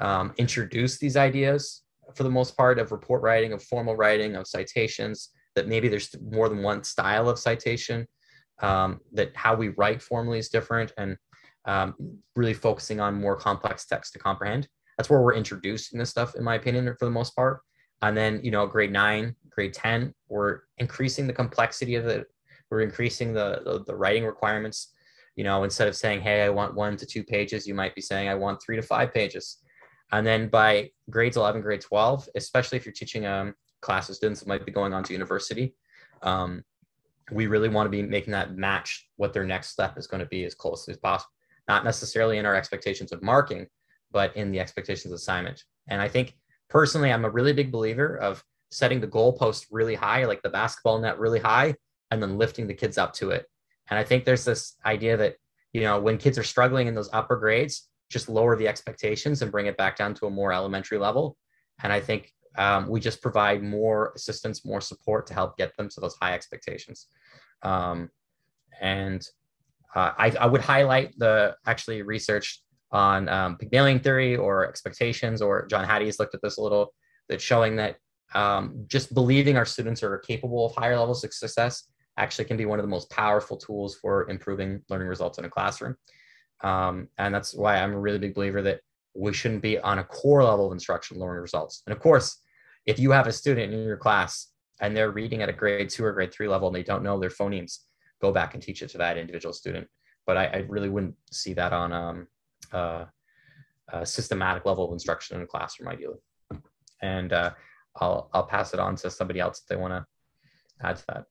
[0.00, 1.82] um, introduce these ideas
[2.14, 6.14] for the most part of report writing, of formal writing, of citations, that maybe there's
[6.30, 8.06] more than one style of citation,
[8.60, 11.16] um, that how we write formally is different, and
[11.64, 11.94] um,
[12.36, 14.68] really focusing on more complex text to comprehend.
[14.96, 17.60] That's where we're introducing this stuff, in my opinion, for the most part.
[18.02, 22.26] And then, you know, grade nine, grade 10, we're increasing the complexity of it.
[22.70, 24.92] We're increasing the, the, the writing requirements.
[25.36, 28.00] You know, instead of saying, hey, I want one to two pages, you might be
[28.00, 29.58] saying, I want three to five pages.
[30.12, 34.40] And then by grades 11, grade 12, especially if you're teaching um, class of students
[34.40, 35.74] that might be going on to university,
[36.22, 36.62] um,
[37.32, 40.28] we really want to be making that match what their next step is going to
[40.28, 41.30] be as closely as possible.
[41.68, 43.66] Not necessarily in our expectations of marking,
[44.12, 45.64] but in the expectations of assignment.
[45.88, 46.34] And I think
[46.68, 50.98] personally, I'm a really big believer of setting the goalpost really high, like the basketball
[50.98, 51.74] net really high,
[52.10, 53.46] and then lifting the kids up to it.
[53.90, 55.36] And I think there's this idea that,
[55.72, 59.50] you know, when kids are struggling in those upper grades, just lower the expectations and
[59.50, 61.36] bring it back down to a more elementary level.
[61.82, 65.88] And I think um, we just provide more assistance, more support to help get them
[65.88, 67.08] to those high expectations.
[67.62, 68.10] Um,
[68.80, 69.26] and
[69.94, 75.66] uh, I, I, would highlight the actually research on um, Pygmalion theory or expectations, or
[75.66, 76.92] John Hattie has looked at this a little,
[77.28, 77.96] that's showing that
[78.34, 81.84] um, just believing our students are capable of higher levels of success
[82.16, 85.50] actually can be one of the most powerful tools for improving learning results in a
[85.50, 85.96] classroom.
[86.62, 88.80] Um, and that's why I'm a really big believer that
[89.14, 91.82] we shouldn't be on a core level of instruction learning results.
[91.86, 92.40] And of course,
[92.86, 94.48] if you have a student in your class
[94.80, 97.18] and they're reading at a grade two or grade three level and they don't know
[97.18, 97.80] their phonemes,
[98.20, 99.86] go back and teach it to that individual student.
[100.26, 102.26] But I, I really wouldn't see that on um,
[102.72, 103.04] uh,
[103.92, 106.18] a systematic level of instruction in a classroom, ideally.
[107.02, 107.50] And uh,
[107.96, 110.06] I'll I'll pass it on to somebody else if they want to
[110.86, 111.24] add to that.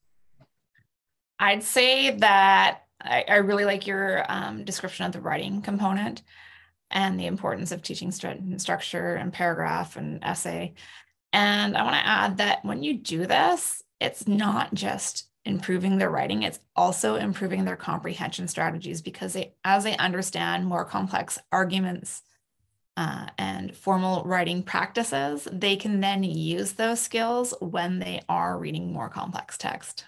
[1.43, 6.21] I'd say that I, I really like your um, description of the writing component
[6.89, 10.73] and the importance of teaching st- structure and paragraph and essay.
[11.33, 16.09] And I want to add that when you do this, it's not just improving their
[16.09, 22.21] writing, it's also improving their comprehension strategies because they, as they understand more complex arguments
[22.95, 28.93] uh, and formal writing practices, they can then use those skills when they are reading
[28.93, 30.05] more complex text.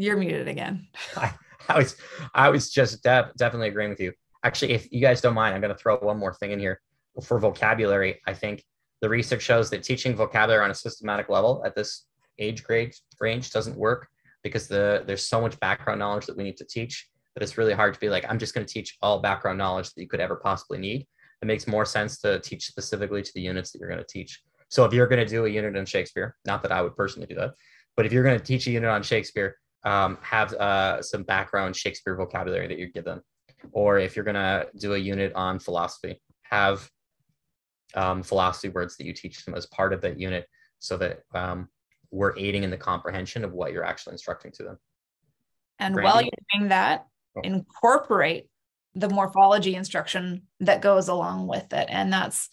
[0.00, 0.88] You're muted again.
[1.16, 1.34] I,
[1.68, 1.96] I was
[2.34, 4.14] I was just de- definitely agreeing with you.
[4.42, 6.80] Actually, if you guys don't mind, I'm going to throw one more thing in here
[7.22, 8.18] for vocabulary.
[8.26, 8.64] I think
[9.02, 12.06] the research shows that teaching vocabulary on a systematic level at this
[12.38, 14.08] age grade range doesn't work
[14.42, 17.74] because the there's so much background knowledge that we need to teach that it's really
[17.74, 20.20] hard to be like I'm just going to teach all background knowledge that you could
[20.20, 21.06] ever possibly need.
[21.42, 24.40] It makes more sense to teach specifically to the units that you're going to teach.
[24.70, 27.26] So if you're going to do a unit on Shakespeare, not that I would personally
[27.26, 27.50] do that,
[27.98, 31.76] but if you're going to teach a unit on Shakespeare, um, have uh, some background
[31.76, 33.22] Shakespeare vocabulary that you give them.
[33.72, 36.88] Or if you're going to do a unit on philosophy, have
[37.94, 40.46] um, philosophy words that you teach them as part of that unit
[40.78, 41.68] so that um,
[42.10, 44.78] we're aiding in the comprehension of what you're actually instructing to them.
[45.78, 46.04] And Brandi?
[46.04, 47.06] while you're doing that,
[47.36, 47.40] oh.
[47.42, 48.48] incorporate
[48.94, 51.86] the morphology instruction that goes along with it.
[51.88, 52.48] And that's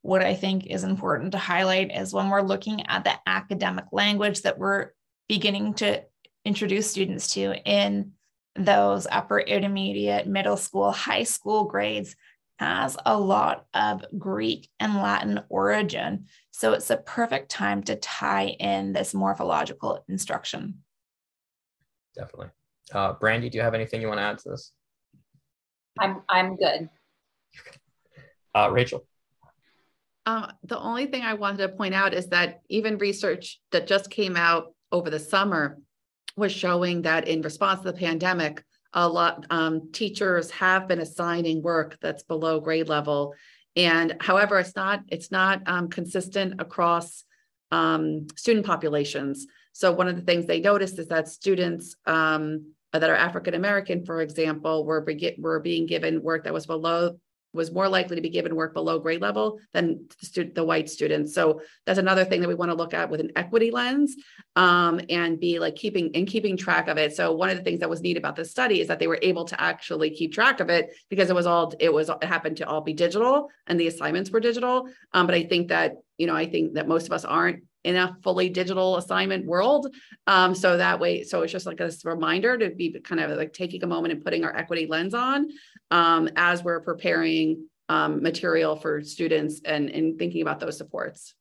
[0.00, 4.42] what I think is important to highlight is when we're looking at the academic language
[4.42, 4.90] that we're
[5.28, 6.02] beginning to
[6.44, 8.12] introduce students to in
[8.56, 12.14] those upper intermediate, middle school, high school grades
[12.58, 16.26] has a lot of Greek and Latin origin.
[16.50, 20.82] So it's a perfect time to tie in this morphological instruction.
[22.14, 22.50] Definitely.
[22.92, 24.72] Uh, Brandi, do you have anything you want to add to this?
[25.98, 26.88] I'm I'm good.
[28.54, 29.06] Uh, Rachel.
[30.26, 34.10] Um, the only thing I wanted to point out is that even research that just
[34.10, 35.78] came out over the summer
[36.36, 41.62] was showing that in response to the pandemic, a lot um, teachers have been assigning
[41.62, 43.34] work that's below grade level,
[43.74, 47.24] and however, it's not it's not um, consistent across
[47.70, 49.46] um, student populations.
[49.72, 54.04] So one of the things they noticed is that students um, that are African American,
[54.04, 55.06] for example, were,
[55.38, 57.18] were being given work that was below
[57.52, 61.34] was more likely to be given work below grade level than the, the white students.
[61.34, 64.16] So that's another thing that we want to look at with an equity lens
[64.56, 67.14] um, and be like keeping and keeping track of it.
[67.14, 69.18] So one of the things that was neat about this study is that they were
[69.22, 72.56] able to actually keep track of it because it was all it was it happened
[72.58, 74.88] to all be digital and the assignments were digital.
[75.12, 77.96] Um, but I think that you know I think that most of us aren't in
[77.96, 79.94] a fully digital assignment world.
[80.26, 83.52] Um, so that way, so it's just like a reminder to be kind of like
[83.52, 85.48] taking a moment and putting our equity lens on
[85.90, 91.34] um, as we're preparing um, material for students and, and thinking about those supports.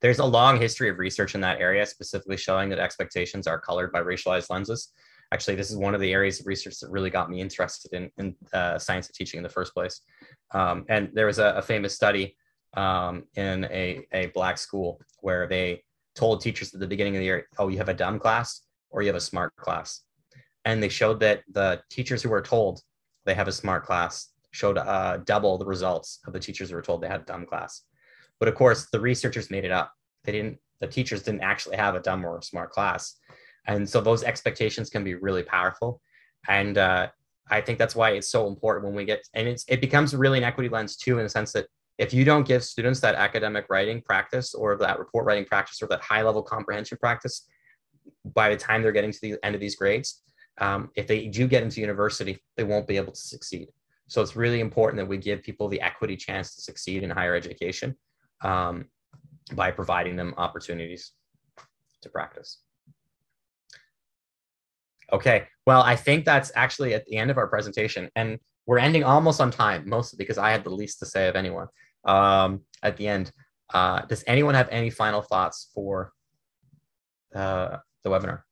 [0.00, 3.92] There's a long history of research in that area, specifically showing that expectations are colored
[3.92, 4.92] by racialized lenses.
[5.32, 8.10] Actually, this is one of the areas of research that really got me interested in,
[8.16, 10.00] in uh, science of teaching in the first place.
[10.52, 12.36] Um, and there was a, a famous study
[12.74, 15.82] um, in a, a black school where they
[16.14, 19.02] told teachers at the beginning of the year, oh, you have a dumb class or
[19.02, 20.02] you have a smart class.
[20.64, 22.82] And they showed that the teachers who were told
[23.24, 26.82] they have a smart class showed uh, double the results of the teachers who were
[26.82, 27.82] told they had a dumb class.
[28.38, 29.92] But of course, the researchers made it up.
[30.24, 33.16] They didn't, the teachers didn't actually have a dumb or a smart class.
[33.66, 36.00] And so those expectations can be really powerful.
[36.48, 37.08] And uh,
[37.50, 40.38] I think that's why it's so important when we get, and it's, it becomes really
[40.38, 41.66] an equity lens too, in the sense that
[41.98, 45.86] if you don't give students that academic writing practice or that report writing practice or
[45.88, 47.46] that high level comprehension practice,
[48.34, 50.22] by the time they're getting to the end of these grades,
[50.58, 53.68] um, if they do get into university, they won't be able to succeed.
[54.08, 57.34] So it's really important that we give people the equity chance to succeed in higher
[57.34, 57.96] education
[58.42, 58.86] um,
[59.52, 61.12] by providing them opportunities
[62.02, 62.58] to practice.
[65.12, 69.04] Okay, well, I think that's actually at the end of our presentation, and we're ending
[69.04, 71.68] almost on time, mostly because I had the least to say of anyone
[72.04, 73.32] um, at the end.
[73.72, 76.12] Uh, does anyone have any final thoughts for
[77.34, 78.42] uh, the webinar?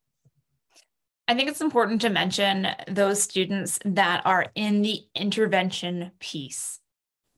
[1.27, 6.79] I think it's important to mention those students that are in the intervention piece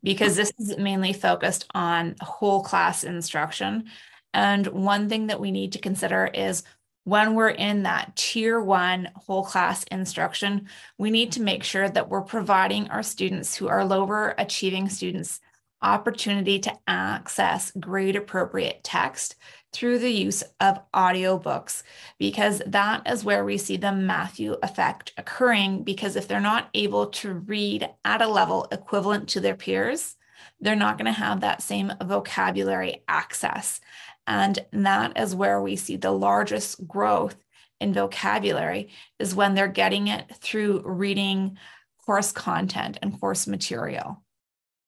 [0.01, 3.85] because this is mainly focused on whole class instruction.
[4.33, 6.63] And one thing that we need to consider is
[7.03, 12.09] when we're in that tier one whole class instruction, we need to make sure that
[12.09, 15.39] we're providing our students who are lower achieving students
[15.81, 19.35] opportunity to access grade appropriate text
[19.73, 21.81] through the use of audiobooks
[22.19, 27.07] because that is where we see the Matthew effect occurring because if they're not able
[27.07, 30.17] to read at a level equivalent to their peers,
[30.59, 33.79] they're not going to have that same vocabulary access.
[34.27, 37.35] And that is where we see the largest growth
[37.79, 41.57] in vocabulary is when they're getting it through reading
[42.05, 44.23] course content and course material.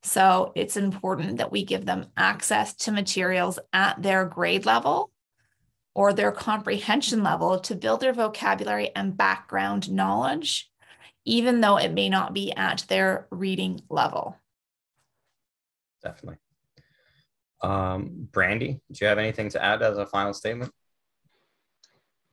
[0.03, 5.11] So it's important that we give them access to materials at their grade level
[5.95, 10.69] or their comprehension level to build their vocabulary and background knowledge,
[11.25, 14.37] even though it may not be at their reading level.
[16.01, 16.37] Definitely.
[17.63, 20.71] Um, Brandi, do you have anything to add as a final statement?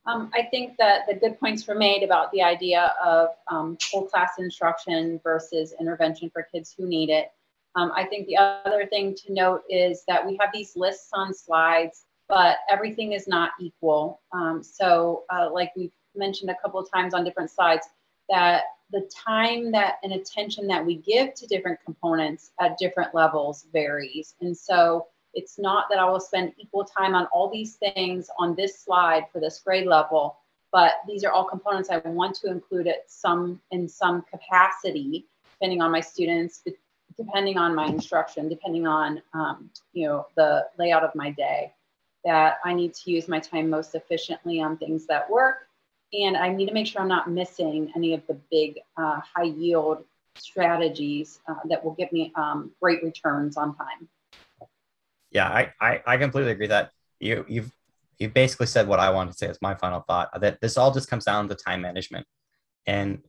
[0.05, 3.77] Um, I think that the good points were made about the idea of um,
[4.09, 7.31] class instruction versus intervention for kids who need it.
[7.75, 11.33] Um, I think the other thing to note is that we have these lists on
[11.33, 14.21] slides, but everything is not equal.
[14.33, 17.87] Um, so uh, like we've mentioned a couple of times on different slides,
[18.29, 23.67] that the time that and attention that we give to different components at different levels
[23.71, 24.35] varies.
[24.41, 28.55] And so it's not that I will spend equal time on all these things on
[28.55, 30.37] this slide for this grade level,
[30.71, 35.81] but these are all components I want to include at some in some capacity, depending
[35.81, 36.63] on my students,
[37.17, 41.73] depending on my instruction, depending on um, you know the layout of my day,
[42.25, 45.67] that I need to use my time most efficiently on things that work,
[46.13, 49.43] and I need to make sure I'm not missing any of the big uh, high
[49.43, 50.03] yield
[50.35, 54.07] strategies uh, that will give me um, great returns on time.
[55.31, 57.71] Yeah, I, I, I completely agree that you you've
[58.19, 60.93] you basically said what I wanted to say as my final thought that this all
[60.93, 62.27] just comes down to time management,
[62.85, 63.23] and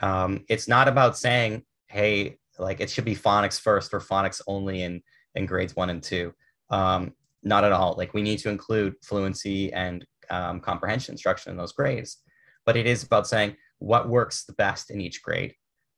[0.00, 4.82] um, it's not about saying, hey, like it should be phonics first or phonics only
[4.82, 5.02] in
[5.34, 6.34] in grades one and two.
[6.70, 7.94] Um, not at all.
[7.96, 12.18] Like we need to include fluency and um, comprehension instruction in those grades.
[12.64, 15.54] But it is about saying what works the best in each grade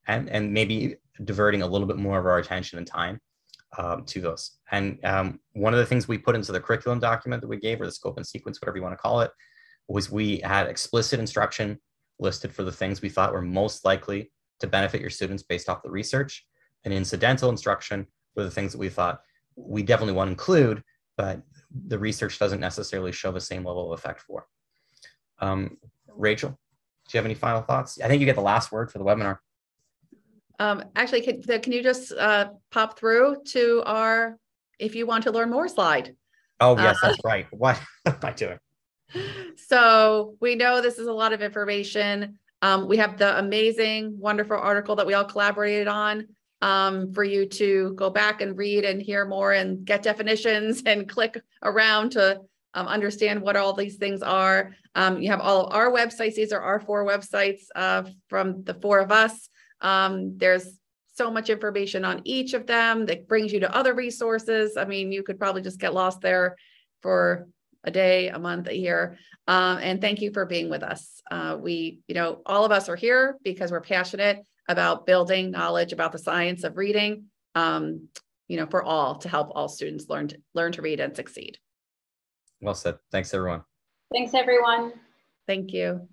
[0.06, 3.20] and and maybe diverting a little bit more of our attention and time
[3.78, 7.42] um, to those and um, one of the things we put into the curriculum document
[7.42, 9.30] that we gave or the scope and sequence whatever you want to call it
[9.88, 11.78] was we had explicit instruction
[12.18, 14.30] listed for the things we thought were most likely
[14.60, 16.44] to benefit your students based off the research.
[16.84, 19.20] And incidental instruction were the things that we thought
[19.56, 20.82] we definitely want to include,
[21.16, 21.40] but
[21.88, 24.46] the research doesn't necessarily show the same level of effect for.
[25.38, 25.78] Um,
[26.08, 26.56] Rachel, do
[27.12, 28.00] you have any final thoughts?
[28.00, 29.38] I think you get the last word for the webinar.
[30.58, 34.38] Um, actually, can, can you just uh, pop through to our
[34.78, 36.14] if you want to learn more slide?
[36.60, 37.46] Oh, yes, uh, that's right.
[37.50, 38.58] What am I doing?
[39.68, 42.38] So we know this is a lot of information.
[42.62, 46.26] Um, we have the amazing, wonderful article that we all collaborated on
[46.62, 51.08] um, for you to go back and read and hear more and get definitions and
[51.08, 52.40] click around to
[52.74, 54.74] um, understand what all these things are.
[54.94, 56.34] Um, you have all of our websites.
[56.34, 59.48] These are our four websites uh, from the four of us.
[59.80, 60.78] Um, there's
[61.14, 64.76] so much information on each of them that brings you to other resources.
[64.76, 66.56] I mean, you could probably just get lost there
[67.00, 67.48] for
[67.84, 69.16] a day, a month, a year.
[69.46, 71.22] Um, and thank you for being with us.
[71.30, 75.92] Uh, we, you know, all of us are here because we're passionate about building knowledge
[75.92, 78.08] about the science of reading, um,
[78.48, 81.58] you know, for all to help all students learn to learn to read and succeed.
[82.60, 82.98] Well said.
[83.12, 83.62] Thanks, everyone.
[84.12, 84.92] Thanks, everyone.
[85.46, 86.08] Thank you.